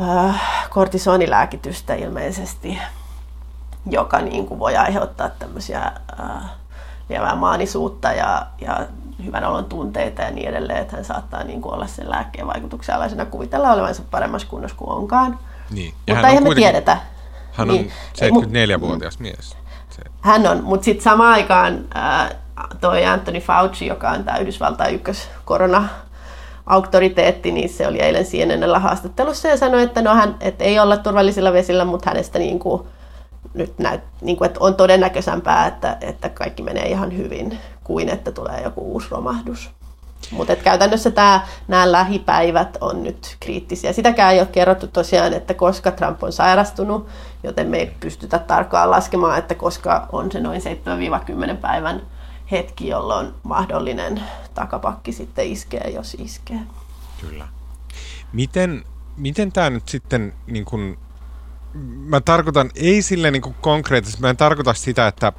äh, 0.00 0.42
kortisonilääkitystä 0.70 1.94
ilmeisesti, 1.94 2.78
joka 3.90 4.18
niin 4.18 4.46
kuin 4.46 4.60
voi 4.60 4.76
aiheuttaa 4.76 5.30
tämmöisiä 5.30 5.92
äh, 6.20 6.50
lievää 7.08 7.34
maanisuutta 7.34 8.12
ja, 8.12 8.46
ja 8.60 8.86
hyvän 9.26 9.44
olon 9.44 9.64
tunteita 9.64 10.22
ja 10.22 10.30
niin 10.30 10.48
edelleen, 10.48 10.78
että 10.78 10.96
hän 10.96 11.04
saattaa 11.04 11.44
niin 11.44 11.62
kuin 11.62 11.74
olla 11.74 11.86
sen 11.86 12.10
lääkkeen 12.10 12.46
vaikutuksen 12.46 12.94
alaisena 12.94 13.24
kuvitella 13.24 13.72
olevansa 13.72 14.02
paremmassa 14.10 14.48
kunnossa 14.48 14.76
kuin 14.76 14.90
onkaan. 14.90 15.38
Niin. 15.70 15.94
Ja 16.06 16.14
mutta 16.14 16.28
eihän 16.28 16.44
me 16.44 16.54
tiedetä. 16.54 16.98
Hän 17.52 17.70
on 17.70 17.76
niin, 17.76 17.92
74-vuotias 18.18 19.18
mies. 19.18 19.56
Se. 19.90 20.02
Hän 20.20 20.46
on, 20.46 20.64
mutta 20.64 20.84
sitten 20.84 21.04
samaan 21.04 21.32
aikaan 21.32 21.84
äh, 21.96 22.30
toi 22.80 23.06
Anthony 23.06 23.40
Fauci, 23.40 23.86
joka 23.86 24.10
on 24.10 24.24
tämä 24.24 24.38
Yhdysvaltain 24.38 24.94
ykkös 24.94 25.28
korona 25.44 25.88
auktoriteetti, 26.66 27.52
niin 27.52 27.68
se 27.68 27.86
oli 27.86 28.00
eilen 28.00 28.24
CNNllä 28.24 28.78
haastattelussa 28.78 29.48
ja 29.48 29.56
sanoi, 29.56 29.82
että 29.82 30.02
no 30.02 30.14
hän, 30.14 30.36
et 30.40 30.62
ei 30.62 30.78
olla 30.78 30.96
turvallisilla 30.96 31.52
vesillä, 31.52 31.84
mutta 31.84 32.10
hänestä 32.10 32.38
niin 32.38 32.58
kuin 32.58 32.82
nyt 33.54 33.78
näyt, 33.78 34.00
niin 34.20 34.36
kuin, 34.36 34.46
että 34.46 34.60
on 34.62 34.74
todennäköisempää, 34.74 35.66
että, 35.66 35.96
että 36.00 36.28
kaikki 36.28 36.62
menee 36.62 36.88
ihan 36.88 37.16
hyvin, 37.16 37.58
kuin 37.86 38.08
että 38.08 38.32
tulee 38.32 38.62
joku 38.62 38.92
uusi 38.92 39.08
romahdus. 39.10 39.70
Mutta 40.30 40.56
käytännössä 40.56 41.10
tää, 41.10 41.46
nämä 41.68 41.92
lähipäivät 41.92 42.78
on 42.80 43.02
nyt 43.02 43.36
kriittisiä. 43.40 43.92
Sitäkään 43.92 44.34
ei 44.34 44.40
ole 44.40 44.46
kerrottu 44.46 44.86
tosiaan, 44.86 45.32
että 45.32 45.54
koska 45.54 45.90
Trump 45.90 46.22
on 46.22 46.32
sairastunut, 46.32 47.08
joten 47.42 47.68
me 47.68 47.78
ei 47.78 47.96
pystytä 48.00 48.38
tarkkaan 48.38 48.90
laskemaan, 48.90 49.38
että 49.38 49.54
koska 49.54 50.08
on 50.12 50.32
se 50.32 50.40
noin 50.40 50.60
7-10 51.54 51.56
päivän 51.56 52.02
hetki, 52.50 52.88
jolloin 52.88 53.28
mahdollinen 53.42 54.22
takapakki 54.54 55.12
sitten 55.12 55.46
iskee, 55.46 55.90
jos 55.94 56.14
iskee. 56.14 56.60
Kyllä. 57.20 57.48
Miten, 58.32 58.84
miten 59.16 59.52
tämä 59.52 59.70
nyt 59.70 59.88
sitten 59.88 60.34
niin 60.46 60.64
kun 60.64 60.98
mä 61.84 62.20
tarkoitan, 62.20 62.70
ei 62.74 63.02
sille 63.02 63.30
niin 63.30 63.54
konkreettisesti, 63.60 64.22
mä 64.22 64.30
en 64.30 64.36
tarkoita 64.36 64.74
sitä, 64.74 65.06
että 65.06 65.32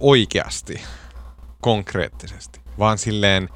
oikeasti, 0.00 0.80
konkreettisesti, 1.60 2.60
vaan 2.78 2.98
silleen 2.98 3.48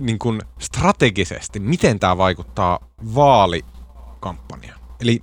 niin 0.00 0.18
kuin 0.18 0.40
strategisesti, 0.58 1.60
miten 1.60 2.00
tämä 2.00 2.18
vaikuttaa 2.18 2.78
vaalikampanjaan. 3.14 4.80
Eli 5.00 5.22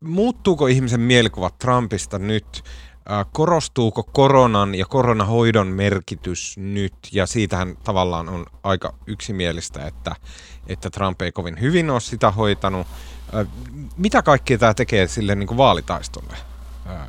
muuttuuko 0.00 0.66
ihmisen 0.66 1.00
mielikuva 1.00 1.50
Trumpista 1.50 2.18
nyt, 2.18 2.64
korostuuko 3.32 4.02
koronan 4.02 4.74
ja 4.74 4.86
koronahoidon 4.86 5.66
merkitys 5.66 6.56
nyt, 6.58 6.94
ja 7.12 7.26
siitähän 7.26 7.76
tavallaan 7.84 8.28
on 8.28 8.46
aika 8.62 8.94
yksimielistä, 9.06 9.86
että, 9.86 10.16
että 10.66 10.90
Trump 10.90 11.22
ei 11.22 11.32
kovin 11.32 11.60
hyvin 11.60 11.90
ole 11.90 12.00
sitä 12.00 12.30
hoitanut, 12.30 12.86
mitä 13.96 14.22
kaikkea 14.22 14.58
tämä 14.58 14.74
tekee 14.74 15.06
sille 15.06 15.34
niin 15.34 15.46
kuin 15.46 15.58
vaalitaistolle 15.58 16.36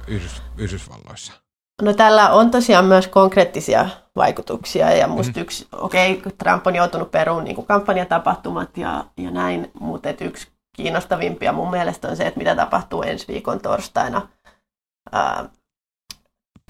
Yhdys, 0.08 0.42
Yhdysvalloissa? 0.58 1.41
No 1.82 1.94
tällä 1.94 2.30
on 2.30 2.52
tosiaan 2.52 2.86
myös 2.86 3.08
konkreettisia 3.08 3.90
vaikutuksia 4.16 4.92
ja 4.92 5.08
musta 5.08 5.40
mm. 5.40 5.42
yksi, 5.42 5.68
okei, 5.72 6.14
okay, 6.14 6.32
Trump 6.38 6.68
on 6.68 6.76
joutunut 6.76 7.12
peruun 7.12 7.44
niin 7.44 7.66
kampanjatapahtumat 7.66 8.78
ja, 8.78 9.06
ja 9.18 9.32
näin, 9.32 9.72
mutta 9.80 10.10
yksi 10.22 10.48
kiinnostavimpia 10.76 11.54
mun 11.54 11.72
mielestä 11.72 12.08
on 12.08 12.18
se, 12.18 12.28
että 12.28 12.38
mitä 12.38 12.56
tapahtuu 12.56 13.02
ensi 13.02 13.28
viikon 13.28 13.60
torstaina 13.60 14.28
ää, 15.12 15.46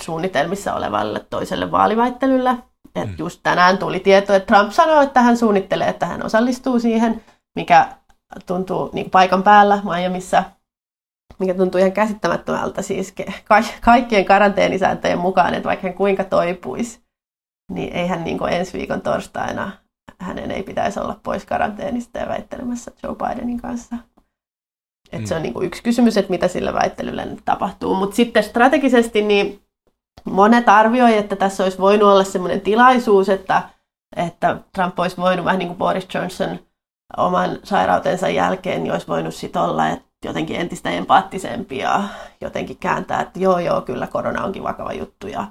suunnitelmissa 0.02 0.74
olevalle 0.74 1.26
toiselle 1.30 1.72
vaaliväittelylle. 1.72 2.58
Et 2.96 3.10
mm. 3.10 3.16
Just 3.18 3.40
tänään 3.44 3.78
tuli 3.78 4.00
tieto, 4.00 4.34
että 4.34 4.56
Trump 4.56 4.72
sanoi, 4.72 5.04
että 5.04 5.22
hän 5.22 5.38
suunnittelee, 5.38 5.88
että 5.88 6.06
hän 6.06 6.26
osallistuu 6.26 6.80
siihen, 6.80 7.24
mikä 7.56 7.88
tuntuu 8.46 8.90
niin 8.94 9.10
paikan 9.10 9.44
päällä 9.44 9.82
Miamiissa, 9.84 10.44
mikä 11.40 11.54
tuntuu 11.54 11.80
ihan 11.80 11.92
käsittämättömältä 11.92 12.82
siis 12.82 13.14
ka- 13.46 13.64
kaikkien 13.82 14.26
karanteenisääntöjen 14.26 15.20
mukaan, 15.20 15.54
että 15.54 15.70
vaikka 15.70 15.88
hän 15.88 15.94
kuinka 15.94 16.24
toipuisi, 16.24 17.02
niin 17.72 17.94
eihän 17.94 18.24
niin 18.24 18.40
ensi 18.50 18.78
viikon 18.78 19.02
torstaina 19.02 19.72
hänen 20.20 20.52
ei 20.52 20.64
pitäisi 20.64 21.00
olla 21.00 21.20
pois 21.24 21.46
karanteenista 21.46 22.20
ja 22.20 22.28
väittelemässä 22.28 22.92
Joe 23.04 23.16
Bidenin 23.16 23.62
kanssa. 23.62 23.96
Et 25.12 25.28
se 25.28 25.36
on 25.36 25.42
mm. 25.42 25.44
niin 25.44 25.64
yksi 25.64 25.84
kysymys, 25.84 26.18
että 26.18 26.32
mitä 26.32 26.48
sillä 26.48 26.74
väittelyllä 26.74 27.26
nyt 27.26 27.42
tapahtuu. 27.46 27.96
Mutta 27.96 28.16
sitten 28.16 28.44
strategisesti 28.44 29.22
niin 29.22 29.62
monet 30.26 30.70
arvioivat, 30.70 31.20
että 31.20 31.36
tässä 31.36 31.64
olisi 31.64 31.78
voinut 31.78 32.10
olla 32.10 32.24
sellainen 32.24 32.62
tilaisuus, 32.62 33.30
että, 33.30 33.62
että 34.16 34.58
Trump 34.76 35.00
olisi 35.00 35.18
voinut 35.18 35.46
vähän 35.46 35.60
niin 35.60 35.68
kuin 35.68 35.78
Boris 35.78 36.08
Johnson– 36.14 36.60
oman 37.18 37.60
sairautensa 37.64 38.30
jälkeen, 38.30 38.84
niin 38.84 38.94
olisi 38.94 39.08
voinut 39.08 39.36
sitten 39.36 39.62
olla 39.62 39.90
että 39.90 40.06
jotenkin 40.26 40.62
entistä 40.62 40.90
empaattisempi 40.90 41.78
ja 41.78 42.04
jotenkin 42.42 42.78
kääntää, 42.78 43.22
että 43.22 43.40
joo 43.40 43.60
joo, 43.60 43.82
kyllä 43.82 44.08
korona 44.08 44.44
onkin 44.44 44.64
vakava 44.64 44.94
juttu 44.94 45.28
ja, 45.28 45.48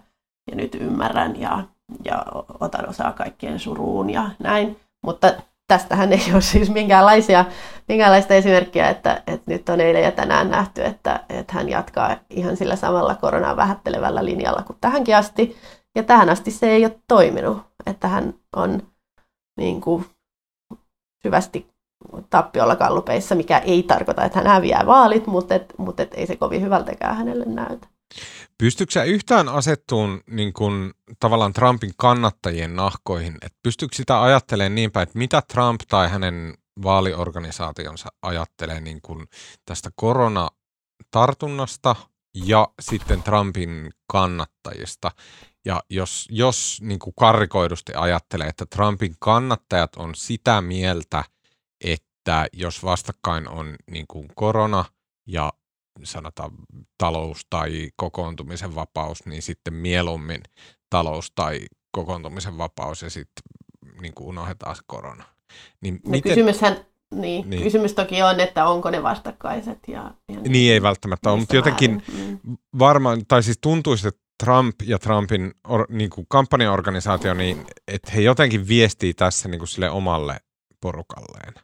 ja 0.50 0.56
nyt 0.56 0.74
ymmärrän 0.74 1.40
ja, 1.40 1.64
ja 2.04 2.24
otan 2.60 2.88
osaa 2.88 3.12
kaikkien 3.12 3.58
suruun 3.58 4.10
ja 4.10 4.30
näin. 4.38 4.80
Mutta 5.02 5.32
tästähän 5.68 6.12
ei 6.12 6.32
ole 6.32 6.40
siis 6.40 6.70
minkäänlaisia, 6.70 7.44
minkäänlaista 7.88 8.34
esimerkkiä, 8.34 8.88
että, 8.88 9.22
että 9.26 9.50
nyt 9.50 9.68
on 9.68 9.80
eilen 9.80 10.02
ja 10.02 10.12
tänään 10.12 10.50
nähty, 10.50 10.84
että, 10.84 11.24
että 11.28 11.52
hän 11.52 11.68
jatkaa 11.68 12.16
ihan 12.30 12.56
sillä 12.56 12.76
samalla 12.76 13.14
koronaa 13.14 13.56
vähättelevällä 13.56 14.24
linjalla 14.24 14.62
kuin 14.62 14.76
tähänkin 14.80 15.16
asti. 15.16 15.56
Ja 15.94 16.02
tähän 16.02 16.30
asti 16.30 16.50
se 16.50 16.70
ei 16.70 16.84
ole 16.84 16.98
toiminut, 17.08 17.62
että 17.86 18.08
hän 18.08 18.34
on 18.56 18.82
niin 19.56 19.80
kuin, 19.80 20.06
syvästi 21.22 21.66
tappiolla 22.30 22.76
kallupeissa, 22.76 23.34
mikä 23.34 23.58
ei 23.58 23.82
tarkoita, 23.82 24.24
että 24.24 24.38
hän 24.38 24.46
häviää 24.46 24.86
vaalit, 24.86 25.26
mutta, 25.26 25.54
et, 25.54 25.74
mutta 25.78 26.02
et 26.02 26.14
ei 26.14 26.26
se 26.26 26.36
kovin 26.36 26.62
hyvältäkään 26.62 27.16
hänelle 27.16 27.44
näytä. 27.44 27.88
Pystyykö 28.58 28.92
sä 28.92 29.04
yhtään 29.04 29.48
asettuun 29.48 30.20
niin 30.30 30.52
kun, 30.52 30.94
tavallaan 31.20 31.52
Trumpin 31.52 31.92
kannattajien 31.96 32.76
nahkoihin? 32.76 33.36
Et 33.42 33.54
pystyykö 33.62 33.96
sitä 33.96 34.22
ajattelemaan 34.22 34.74
niin 34.74 34.90
päin, 34.90 35.02
että 35.02 35.18
mitä 35.18 35.42
Trump 35.52 35.80
tai 35.88 36.08
hänen 36.08 36.54
vaaliorganisaationsa 36.82 38.08
ajattelee 38.22 38.80
niin 38.80 38.98
kun 39.02 39.26
tästä 39.64 39.90
koronatartunnasta 39.94 41.96
ja 42.46 42.68
sitten 42.80 43.22
Trumpin 43.22 43.90
kannattajista? 44.06 45.10
Ja 45.64 45.82
jos, 45.90 46.26
jos 46.30 46.78
niin 46.82 46.98
kuin 46.98 47.14
karrikoidusti 47.18 47.92
ajattelee, 47.94 48.48
että 48.48 48.66
Trumpin 48.66 49.14
kannattajat 49.18 49.96
on 49.96 50.14
sitä 50.14 50.60
mieltä, 50.60 51.24
että 51.84 52.09
jos 52.52 52.84
vastakkain 52.84 53.48
on 53.48 53.76
niin 53.90 54.06
kuin 54.08 54.28
korona 54.34 54.84
ja 55.26 55.52
sanotaan 56.04 56.50
talous 56.98 57.46
tai 57.50 57.88
kokoontumisen 57.96 58.74
vapaus, 58.74 59.26
niin 59.26 59.42
sitten 59.42 59.74
mieluummin 59.74 60.40
talous 60.90 61.32
tai 61.34 61.60
kokoontumisen 61.92 62.58
vapaus 62.58 63.02
ja 63.02 63.10
sitten 63.10 63.42
niin 64.00 64.14
kuin 64.14 64.28
unohdetaan 64.28 64.76
se 64.76 64.82
korona. 64.86 65.24
Niin 65.80 65.94
no 65.94 66.10
miten... 66.10 66.30
kysymyshän, 66.30 66.76
niin, 67.14 67.50
niin. 67.50 67.62
Kysymys 67.62 67.94
toki 67.94 68.22
on, 68.22 68.40
että 68.40 68.66
onko 68.66 68.90
ne 68.90 69.02
vastakkaiset. 69.02 69.78
Ja, 69.88 70.14
ja 70.28 70.40
niin 70.40 70.72
ei 70.72 70.82
välttämättä 70.82 71.30
ole, 71.30 71.40
mutta 71.40 71.56
jotenkin 71.56 72.02
mm. 72.12 72.38
varmaan, 72.78 73.26
tai 73.28 73.42
siis 73.42 73.58
tuntuisi, 73.60 74.08
että 74.08 74.20
Trump 74.44 74.74
ja 74.82 74.98
Trumpin 74.98 75.54
or, 75.68 75.86
niin 75.88 76.10
kuin 76.10 76.26
kampanjaorganisaatio, 76.28 77.34
niin 77.34 77.66
että 77.88 78.12
he 78.12 78.20
jotenkin 78.20 78.68
viestii 78.68 79.14
tässä 79.14 79.48
niin 79.48 79.58
kuin 79.58 79.68
sille 79.68 79.90
omalle 79.90 80.40
porukalleen. 80.80 81.54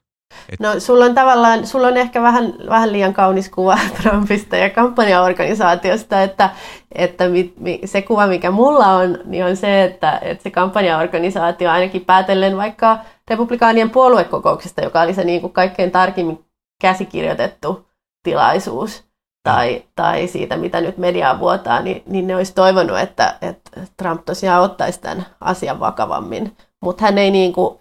Et... 0.49 0.61
No 0.61 0.81
sulla 0.81 1.05
on 1.05 1.15
tavallaan, 1.15 1.67
sulla 1.67 1.87
on 1.87 1.97
ehkä 1.97 2.23
vähän, 2.23 2.55
vähän 2.69 2.93
liian 2.93 3.15
kaunis 3.15 3.49
kuva 3.49 3.79
Trumpista 4.03 4.57
ja 4.57 4.71
kampanjaorganisaatiosta, 4.71 6.23
että, 6.23 6.51
että 6.95 7.29
mi, 7.29 7.55
mi, 7.59 7.81
se 7.85 8.03
kuva, 8.03 8.27
mikä 8.27 8.51
mulla 8.51 8.87
on, 8.87 9.19
niin 9.25 9.45
on 9.45 9.57
se, 9.57 9.85
että, 9.85 10.19
että 10.23 10.43
se 10.43 10.51
kampanjaorganisaatio 10.51 11.71
ainakin 11.71 12.05
päätellen 12.05 12.57
vaikka 12.57 12.99
republikaanien 13.31 13.91
puoluekokouksesta, 13.91 14.85
joka 14.85 15.01
oli 15.01 15.15
se 15.15 15.25
niin 15.25 15.41
kuin 15.41 15.53
kaikkein 15.53 15.91
tarkimmin 15.91 16.45
käsikirjoitettu 16.83 17.87
tilaisuus, 18.23 19.07
tai, 19.47 19.83
tai 19.95 20.27
siitä, 20.27 20.57
mitä 20.57 20.81
nyt 20.81 20.99
mediaa 20.99 21.39
vuotaa, 21.39 21.83
niin, 21.83 22.03
niin 22.07 22.27
ne 22.27 22.37
olisi 22.37 22.55
toivonut, 22.55 22.99
että, 22.99 23.35
että 23.43 23.71
Trump 23.97 24.25
tosiaan 24.25 24.63
ottaisi 24.63 25.01
tämän 25.01 25.27
asian 25.41 25.81
vakavammin. 25.81 26.57
Mutta 26.83 27.05
hän 27.05 27.19
ei 27.19 27.31
niin 27.31 27.53
kuin, 27.53 27.79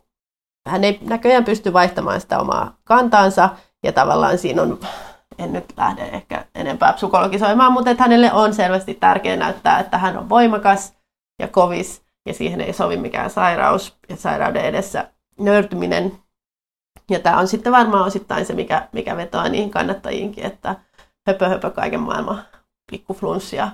hän 0.68 0.84
ei 0.84 1.00
näköjään 1.02 1.46
pysty 1.46 1.74
vaihtamaan 1.74 2.22
sitä 2.22 2.40
omaa 2.40 2.78
kantaansa, 2.84 3.50
ja 3.84 3.92
tavallaan 3.92 4.38
siinä 4.38 4.62
on, 4.62 4.80
en 5.40 5.54
nyt 5.54 5.74
lähde 5.78 6.02
ehkä 6.02 6.46
enempää 6.56 6.94
psykologisoimaan, 6.94 7.72
mutta 7.72 7.92
että 7.92 8.04
hänelle 8.04 8.34
on 8.34 8.54
selvästi 8.54 8.94
tärkeää 8.94 9.38
näyttää, 9.38 9.80
että 9.80 9.98
hän 9.98 10.18
on 10.18 10.30
voimakas 10.30 10.94
ja 11.40 11.48
kovis, 11.48 12.06
ja 12.28 12.34
siihen 12.34 12.62
ei 12.62 12.74
sovi 12.74 12.98
mikään 12.98 13.30
sairaus, 13.30 13.98
ja 14.10 14.16
sairauden 14.16 14.66
edessä 14.66 15.12
nöyrtyminen. 15.40 16.18
Ja 17.10 17.20
tämä 17.20 17.38
on 17.38 17.48
sitten 17.48 17.74
varmaan 17.74 18.06
osittain 18.06 18.46
se, 18.46 18.54
mikä, 18.54 18.88
mikä 18.92 19.18
vetoaa 19.18 19.50
niihin 19.50 19.72
kannattajiinkin, 19.72 20.46
että 20.46 20.76
höpö, 21.28 21.50
höpö 21.50 21.72
kaiken 21.72 22.00
maailman 22.00 22.44
pikkuflunssia, 22.92 23.72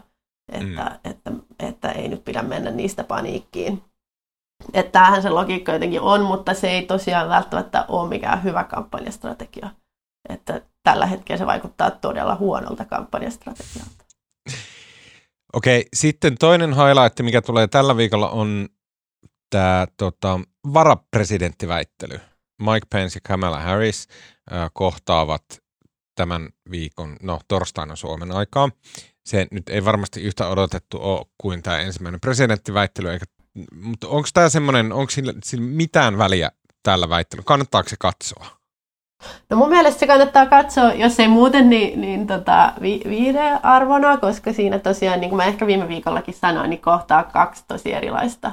että, 0.52 0.66
mm. 0.66 0.78
että, 0.78 1.00
että, 1.04 1.32
että 1.60 1.92
ei 1.92 2.08
nyt 2.08 2.26
pidä 2.26 2.42
mennä 2.42 2.72
niistä 2.72 3.04
paniikkiin. 3.04 3.84
Että 4.74 4.92
tämähän 4.92 5.22
se 5.22 5.30
logiikka 5.30 5.74
jotenkin 5.74 6.02
on, 6.02 6.22
mutta 6.22 6.54
se 6.54 6.70
ei 6.70 6.86
tosiaan 6.86 7.30
välttämättä 7.30 7.86
ole 7.88 8.10
mikään 8.10 8.44
hyvä 8.44 8.64
kampanjastrategia. 8.64 9.70
Että 10.30 10.62
tällä 10.84 11.06
hetkellä 11.06 11.38
se 11.38 11.46
vaikuttaa 11.46 11.92
todella 11.92 12.36
huonolta 12.36 12.86
kampanjastrategialta. 12.86 14.06
Okei, 15.54 15.86
sitten 15.94 16.38
toinen 16.38 16.70
highlight, 16.70 17.20
mikä 17.22 17.42
tulee 17.42 17.68
tällä 17.68 17.98
viikolla, 17.98 18.30
on 18.30 18.70
tämä 19.50 19.88
tota, 19.98 20.40
varapresidenttiväittely. 20.74 22.20
Mike 22.62 22.88
Pence 22.90 23.18
ja 23.18 23.22
Kamala 23.28 23.60
Harris 23.60 24.08
äh, 24.54 24.70
kohtaavat 24.74 25.44
tämän 26.16 26.50
viikon, 26.72 27.18
no 27.22 27.40
torstaina 27.48 27.96
Suomen 27.96 28.32
aikaa. 28.32 28.70
Se 29.26 29.48
nyt 29.52 29.70
ei 29.70 29.86
varmasti 29.86 30.22
yhtä 30.22 30.48
odotettu 30.48 30.98
ole 31.02 31.26
kuin 31.38 31.64
tämä 31.64 31.80
ensimmäinen 31.80 32.22
presidenttiväittely, 32.22 33.10
eikä 33.10 33.26
mutta 33.82 34.08
onko 34.08 34.30
tämä 34.34 34.50
semmoinen, 34.50 34.94
onko 34.94 35.10
sillä, 35.10 35.34
sillä 35.44 35.64
mitään 35.64 36.18
väliä 36.18 36.52
tällä 36.84 37.10
väittelyllä? 37.10 37.46
Kannattaako 37.46 37.90
se 37.90 37.96
katsoa? 38.00 38.46
No 39.50 39.58
mun 39.58 39.70
mielestä 39.70 40.00
se 40.00 40.08
kannattaa 40.08 40.46
katsoa, 40.46 40.94
jos 40.94 41.20
ei 41.20 41.28
muuten, 41.28 41.70
niin, 41.70 42.02
niin 42.02 42.28
tota, 42.28 42.74
vi- 42.82 43.02
viidearvona, 43.10 44.18
koska 44.18 44.54
siinä 44.54 44.80
tosiaan, 44.80 45.22
niin 45.22 45.30
kuin 45.30 45.38
mä 45.38 45.46
ehkä 45.46 45.68
viime 45.68 45.88
viikollakin 45.88 46.34
sanoin, 46.34 46.70
niin 46.70 46.82
kohtaa 46.82 47.24
kaksi 47.24 47.64
tosi 47.68 47.94
erilaista 47.94 48.52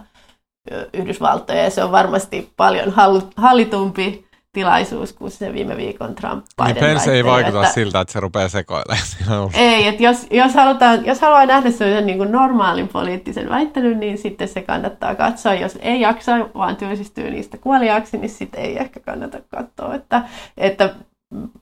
Yhdysvaltoja, 0.93 1.63
ja 1.63 1.71
se 1.71 1.85
on 1.85 1.93
varmasti 1.93 2.53
paljon 2.57 2.93
hallitumpi 3.37 4.28
tilaisuus 4.59 5.13
kuin 5.13 5.31
se 5.31 5.53
viime 5.53 5.77
viikon 5.77 6.15
Trump 6.15 6.45
Biden 6.57 6.75
niin 6.75 6.85
Pence 6.85 7.13
ei 7.13 7.25
vaikuta 7.25 7.61
että, 7.61 7.75
siltä, 7.75 8.01
että 8.01 8.13
se 8.13 8.21
rupeaa 8.21 8.49
sekoilemaan. 8.49 9.51
Ei, 9.55 9.89
että 9.89 10.03
jos, 10.03 10.27
jos, 10.31 10.55
halutaan, 10.55 11.07
jos 11.07 11.21
haluaa 11.21 11.47
nähdä 11.47 11.71
sellaisen 11.71 12.07
niin 12.07 12.19
kuin 12.19 12.33
normaalin 12.33 12.89
poliittisen 12.89 13.49
väittelyn, 13.49 14.01
niin 14.01 14.19
sitten 14.19 14.49
se 14.49 14.63
kannattaa 14.63 15.15
katsoa. 15.15 15.55
Jos 15.55 15.79
ei 15.81 16.01
jaksa, 16.01 16.33
vaan 16.55 16.77
työllistyy 16.77 17.31
niistä 17.31 17.59
kuoliaksi, 17.59 18.19
niin 18.19 18.31
sitten 18.31 18.61
ei 18.61 18.79
ehkä 18.79 19.01
kannata 19.01 19.39
katsoa. 19.49 19.95
Että, 19.95 20.23
että 20.57 20.95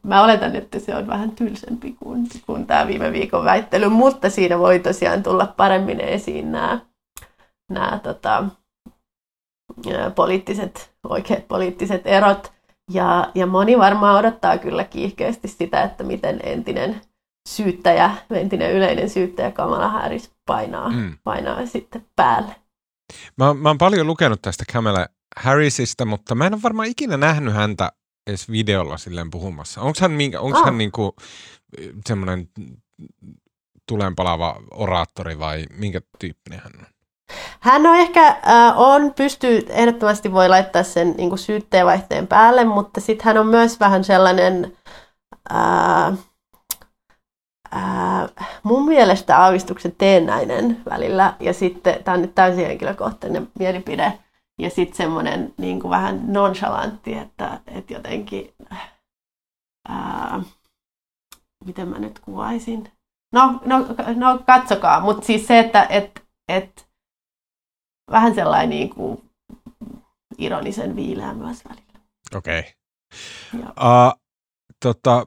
mä 0.03 0.25
oletan, 0.25 0.57
että 0.57 0.79
se 0.79 0.97
on 0.97 1.07
vähän 1.07 1.31
tylsempi 1.31 1.97
kuin, 2.03 2.27
kuin 2.47 2.67
tämä 2.67 2.87
viime 2.87 3.13
viikon 3.13 3.45
väittely, 3.45 3.89
mutta 3.89 4.31
siinä 4.31 4.59
voi 4.59 4.79
tosiaan 4.79 5.23
tulla 5.23 5.55
paremmin 5.57 6.01
esiin 6.01 6.53
nämä, 6.53 6.81
nämä 7.71 8.01
tota, 8.03 8.45
poliittiset, 10.15 10.91
oikeat 11.09 11.49
poliittiset 11.49 12.03
erot. 12.05 12.56
Ja, 12.93 13.31
ja 13.35 13.47
moni 13.47 13.79
varmaan 13.79 14.19
odottaa 14.19 14.59
kyllä 14.59 14.85
kiihkeästi 14.85 15.49
sitä, 15.49 15.83
että 15.83 16.05
miten 16.05 16.41
entinen 16.43 17.01
syyttäjä, 17.49 18.11
entinen 18.31 18.73
yleinen 18.73 19.11
syyttäjä 19.11 19.51
Kamala 19.51 19.89
Harris 19.89 20.31
painaa, 20.47 20.91
mm. 20.91 21.19
painaa 21.25 21.67
sitten 21.67 22.07
päälle. 22.17 22.57
Mä, 23.39 23.55
mä 23.55 23.69
oon 23.69 23.79
paljon 23.79 24.07
lukenut 24.07 24.43
tästä 24.43 24.65
Kamala 24.73 25.07
Harrisista, 25.37 26.05
mutta 26.05 26.35
mä 26.35 26.47
en 26.47 26.55
ole 26.55 26.63
varmaan 26.63 26.89
ikinä 26.89 27.17
nähnyt 27.17 27.55
häntä 27.55 27.93
edes 28.27 28.51
videolla 28.51 28.97
silleen 28.97 29.31
puhumassa. 29.31 29.81
Onko 29.81 29.99
hän, 30.01 30.13
minkä, 30.13 30.41
onko 30.41 30.59
oh. 30.59 30.65
hän 30.65 30.79
niinku 30.79 31.17
semmoinen 32.07 32.49
tulenpalava 33.89 34.63
oraattori 34.71 35.39
vai 35.39 35.65
minkä 35.71 36.01
tyyppinen 36.19 36.61
hän 36.61 36.73
on? 36.79 36.96
Hän 37.61 37.87
on 37.87 37.97
ehkä, 37.97 38.29
äh, 38.29 38.81
on, 38.81 39.15
pystyy, 39.15 39.67
ehdottomasti 39.69 40.33
voi 40.33 40.49
laittaa 40.49 40.83
sen 40.83 41.15
niin 41.17 41.29
kuin 41.29 41.39
syytteenvaihteen 41.39 42.27
päälle, 42.27 42.65
mutta 42.65 43.01
sitten 43.01 43.25
hän 43.25 43.39
on 43.39 43.47
myös 43.47 43.81
vähän 43.81 44.05
sellainen, 44.05 44.77
äh, 45.55 46.13
äh, 47.77 48.61
mun 48.63 48.85
mielestä 48.85 49.39
aavistuksen 49.39 49.95
teennäinen 49.99 50.83
välillä, 50.91 51.35
ja 51.41 51.53
sitten, 51.53 52.05
tämä 52.05 52.15
on 52.15 52.23
nyt 52.23 52.35
täysin 52.35 52.67
henkilökohtainen 52.67 53.49
mielipide, 53.59 54.19
ja 54.59 54.71
sitten 54.71 54.97
semmoinen 54.97 55.55
niin 55.57 55.81
kuin 55.81 55.91
vähän 55.91 56.33
nonchalantti, 56.33 57.15
että, 57.15 57.61
että 57.67 57.93
jotenkin, 57.93 58.55
äh, 59.91 60.41
miten 61.65 61.89
mä 61.89 61.99
nyt 61.99 62.19
kuvaisin, 62.19 62.93
no, 63.33 63.61
no, 63.65 63.87
no 64.15 64.39
katsokaa, 64.47 65.01
mutta 65.01 65.27
siis 65.27 65.47
se, 65.47 65.59
että 65.59 65.87
et, 65.91 66.23
et, 66.49 66.87
vähän 68.11 68.35
sellainen 68.35 68.71
niin 68.71 68.91
kuin 68.91 69.31
ironisen 70.39 70.97
viileä 70.97 71.35
myös 71.35 71.65
välillä. 71.65 72.01
Okei. 72.35 72.61
Okay. 73.55 73.69
Uh, 73.69 74.21
tota, 74.83 75.27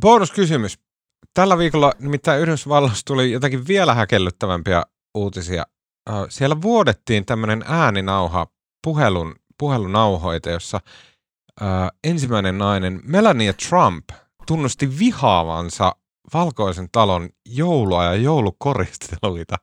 bonuskysymys. 0.00 0.78
Tällä 1.34 1.58
viikolla 1.58 1.92
nimittäin 1.98 2.40
Yhdysvalloissa 2.40 3.04
tuli 3.04 3.32
jotakin 3.32 3.66
vielä 3.66 3.94
häkellyttävämpiä 3.94 4.82
uutisia. 5.14 5.66
Uh, 6.10 6.26
siellä 6.28 6.62
vuodettiin 6.62 7.24
tämmöinen 7.26 7.64
ääninauha 7.66 8.46
puhelun, 8.84 9.34
puhelunauhoita, 9.58 10.50
jossa 10.50 10.80
uh, 11.60 11.66
ensimmäinen 12.04 12.58
nainen 12.58 13.00
Melania 13.04 13.52
Trump 13.68 14.04
tunnusti 14.46 14.98
vihaavansa 14.98 15.96
valkoisen 16.34 16.88
talon 16.92 17.28
joulua 17.46 18.04
ja 18.04 18.14
joulukoristeluita 18.14 19.56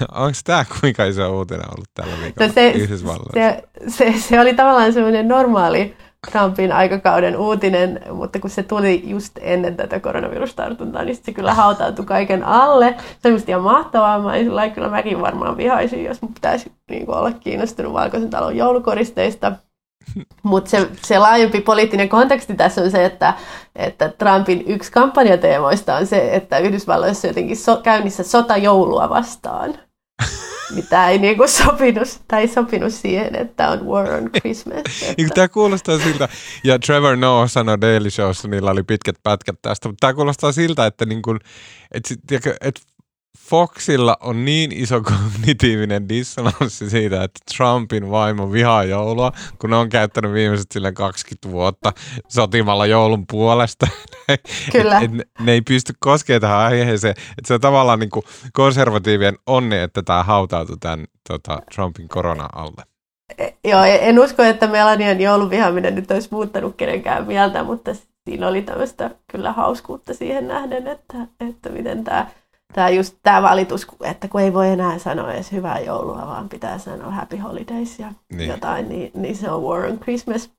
onko 0.14 0.38
tämä 0.44 0.64
kuinka 0.80 1.04
iso 1.04 1.38
uutinen 1.38 1.70
ollut 1.70 1.88
tällä 1.94 2.14
viikolla 2.22 2.48
no 2.48 2.52
se, 2.54 2.70
Yhdysvalloissa? 2.70 3.32
Se, 3.34 3.64
se, 3.88 4.20
se, 4.20 4.40
oli 4.40 4.54
tavallaan 4.54 4.92
semmoinen 4.92 5.28
normaali 5.28 5.96
Trumpin 6.30 6.72
aikakauden 6.72 7.36
uutinen, 7.36 8.00
mutta 8.12 8.38
kun 8.38 8.50
se 8.50 8.62
tuli 8.62 9.02
just 9.06 9.38
ennen 9.40 9.76
tätä 9.76 10.00
koronavirustartuntaa, 10.00 11.04
niin 11.04 11.16
se 11.16 11.32
kyllä 11.32 11.54
hautautui 11.54 12.04
kaiken 12.04 12.44
alle. 12.44 12.94
Se 13.18 13.28
oli 13.28 13.42
ihan 13.48 13.62
mahtavaa. 13.62 14.22
Mä 14.22 14.38
sillä 14.38 14.68
kyllä 14.68 14.88
mäkin 14.88 15.20
varmaan 15.20 15.56
vihaisin, 15.56 16.04
jos 16.04 16.22
mun 16.22 16.34
pitäisi 16.34 16.72
niin 16.90 17.10
olla 17.10 17.32
kiinnostunut 17.32 17.92
Valkoisen 17.92 18.30
talon 18.30 18.56
joulukoristeista. 18.56 19.52
Mutta 20.42 20.70
se, 20.70 20.88
se 21.02 21.18
laajempi 21.18 21.60
poliittinen 21.60 22.08
konteksti 22.08 22.54
tässä 22.54 22.80
on 22.82 22.90
se, 22.90 23.04
että, 23.04 23.34
että 23.76 24.08
Trumpin 24.08 24.64
yksi 24.66 24.92
kampanjateemoista 24.92 25.96
on 25.96 26.06
se, 26.06 26.34
että 26.34 26.58
Yhdysvalloissa 26.58 27.28
on 27.28 27.30
jotenkin 27.30 27.56
so, 27.56 27.76
käynnissä 27.76 28.22
sota 28.22 28.56
joulua 28.56 29.08
vastaan. 29.08 29.74
Mitä 30.74 31.08
ei 31.08 31.18
niinku 31.18 31.46
sopinut, 31.46 32.20
tai 32.28 32.48
sopinut 32.48 32.92
siihen, 32.92 33.36
että 33.36 33.68
on 33.68 33.86
War 33.86 34.10
on 34.10 34.30
Christmas. 34.40 35.02
Että... 35.02 35.34
Tämä 35.34 35.48
kuulostaa 35.48 35.98
siltä, 35.98 36.28
ja 36.64 36.78
Trevor 36.78 37.16
Noah 37.16 37.50
sanoi 37.50 37.80
Daily 37.80 38.10
Showssa, 38.10 38.48
niillä 38.48 38.70
oli 38.70 38.82
pitkät 38.82 39.16
pätkät 39.22 39.56
tästä, 39.62 39.88
mutta 39.88 40.00
tämä 40.00 40.14
kuulostaa 40.14 40.52
siltä, 40.52 40.86
että, 40.86 41.06
niinku, 41.06 41.36
että, 41.94 42.14
että 42.60 42.80
Foxilla 43.38 44.16
on 44.20 44.44
niin 44.44 44.72
iso 44.72 45.00
kognitiivinen 45.00 46.08
dissonanssi 46.08 46.90
siitä, 46.90 47.24
että 47.24 47.40
Trumpin 47.56 48.10
vaimo 48.10 48.52
vihaa 48.52 48.84
joulua, 48.84 49.32
kun 49.58 49.70
ne 49.70 49.76
on 49.76 49.88
käyttänyt 49.88 50.32
viimeiset 50.32 50.72
sille 50.72 50.92
20 50.92 51.50
vuotta 51.50 51.92
sotimalla 52.28 52.86
joulun 52.86 53.26
puolesta. 53.26 53.86
Kyllä. 54.72 55.00
Et, 55.00 55.10
et, 55.20 55.28
ne 55.40 55.52
ei 55.52 55.60
pysty 55.60 55.92
koskemaan 55.98 56.40
tähän 56.40 56.58
aiheeseen. 56.58 57.10
Että 57.10 57.48
se 57.48 57.54
on 57.54 57.60
tavallaan 57.60 57.98
niin 57.98 58.10
kuin 58.10 58.24
konservatiivien 58.52 59.38
onni, 59.46 59.78
että 59.78 60.02
tämä 60.02 60.22
hautautui 60.22 60.76
tämän 60.80 61.04
tota, 61.28 61.62
Trumpin 61.74 62.08
korona 62.08 62.48
alle. 62.54 62.82
E, 63.38 63.48
joo, 63.64 63.84
en 63.84 64.18
usko, 64.18 64.42
että 64.42 64.66
Melanian 64.66 65.20
jouluvihaaminen 65.20 65.94
nyt 65.94 66.10
olisi 66.10 66.28
muuttanut 66.30 66.76
kenenkään 66.76 67.26
mieltä, 67.26 67.62
mutta 67.62 67.90
siinä 68.24 68.48
oli 68.48 68.62
tämmöistä 68.62 69.10
kyllä 69.30 69.52
hauskuutta 69.52 70.14
siihen 70.14 70.48
nähden, 70.48 70.86
että, 70.86 71.18
että 71.48 71.68
miten 71.68 72.04
tämä 72.04 72.26
tämä 72.74 72.88
just 72.88 73.16
tämä 73.22 73.42
valitus, 73.42 73.86
että 74.02 74.28
kun 74.28 74.40
ei 74.40 74.54
voi 74.54 74.68
enää 74.68 74.98
sanoa 74.98 75.32
edes 75.32 75.52
hyvää 75.52 75.80
joulua, 75.80 76.26
vaan 76.26 76.48
pitää 76.48 76.78
sanoa 76.78 77.10
happy 77.10 77.36
holidays 77.36 77.98
ja 77.98 78.12
niin. 78.32 78.50
jotain, 78.50 78.88
niin, 78.88 79.10
niin 79.14 79.36
se 79.36 79.50
on 79.50 79.62
War 79.62 79.84
on 79.84 79.98
Christmas. 79.98 80.50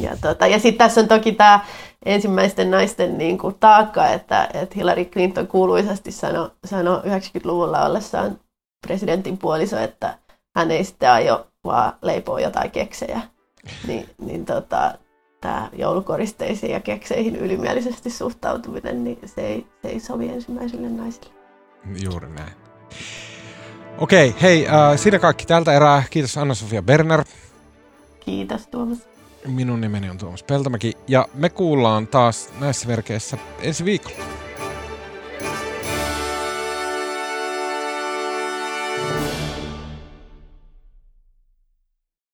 Ja, 0.00 0.16
tota, 0.16 0.46
ja 0.46 0.58
sitten 0.58 0.78
tässä 0.78 1.00
on 1.00 1.08
toki 1.08 1.32
tämä 1.32 1.60
ensimmäisten 2.04 2.70
naisten 2.70 3.18
niin 3.18 3.38
kuin, 3.38 3.54
taakka, 3.60 4.06
että, 4.06 4.48
että 4.54 4.74
Hillary 4.76 5.04
Clinton 5.04 5.46
kuuluisasti 5.46 6.12
sanoi 6.12 6.50
sano 6.64 6.98
90-luvulla 6.98 7.84
ollessaan 7.84 8.40
presidentin 8.86 9.38
puoliso, 9.38 9.78
että 9.78 10.18
hän 10.56 10.70
ei 10.70 10.84
sitten 10.84 11.10
aio 11.10 11.46
vaan 11.64 11.92
leipoa 12.02 12.40
jotain 12.40 12.70
keksejä. 12.70 13.20
Niin, 13.86 14.08
niin 14.18 14.44
tota, 14.44 14.94
tämä 15.40 15.70
joulukoristeisiin 15.72 16.72
ja 16.72 16.80
kekseihin 16.80 17.36
ylimielisesti 17.36 18.10
suhtautuminen, 18.10 19.04
niin 19.04 19.18
se 19.26 19.40
ei, 19.40 19.66
se 19.82 19.88
ei 19.88 20.00
sovi 20.00 20.28
ensimmäisille 20.28 20.88
naisille. 20.88 21.30
Juuri 22.02 22.28
näin. 22.28 22.52
Okei, 23.98 24.34
hei, 24.42 24.68
äh, 24.68 24.98
siinä 24.98 25.18
kaikki 25.18 25.46
tältä 25.46 25.72
erää. 25.72 26.02
Kiitos 26.10 26.38
Anna-Sofia 26.38 26.82
Berner. 26.82 27.24
Kiitos 28.20 28.66
Tuomas. 28.66 28.98
Minun 29.46 29.80
nimeni 29.80 30.10
on 30.10 30.18
Tuomas 30.18 30.42
Peltomäki 30.42 30.92
ja 31.08 31.28
me 31.34 31.48
kuullaan 31.50 32.06
taas 32.06 32.50
näissä 32.60 32.88
verkeissä 32.88 33.38
ensi 33.62 33.84
viikolla. 33.84 34.47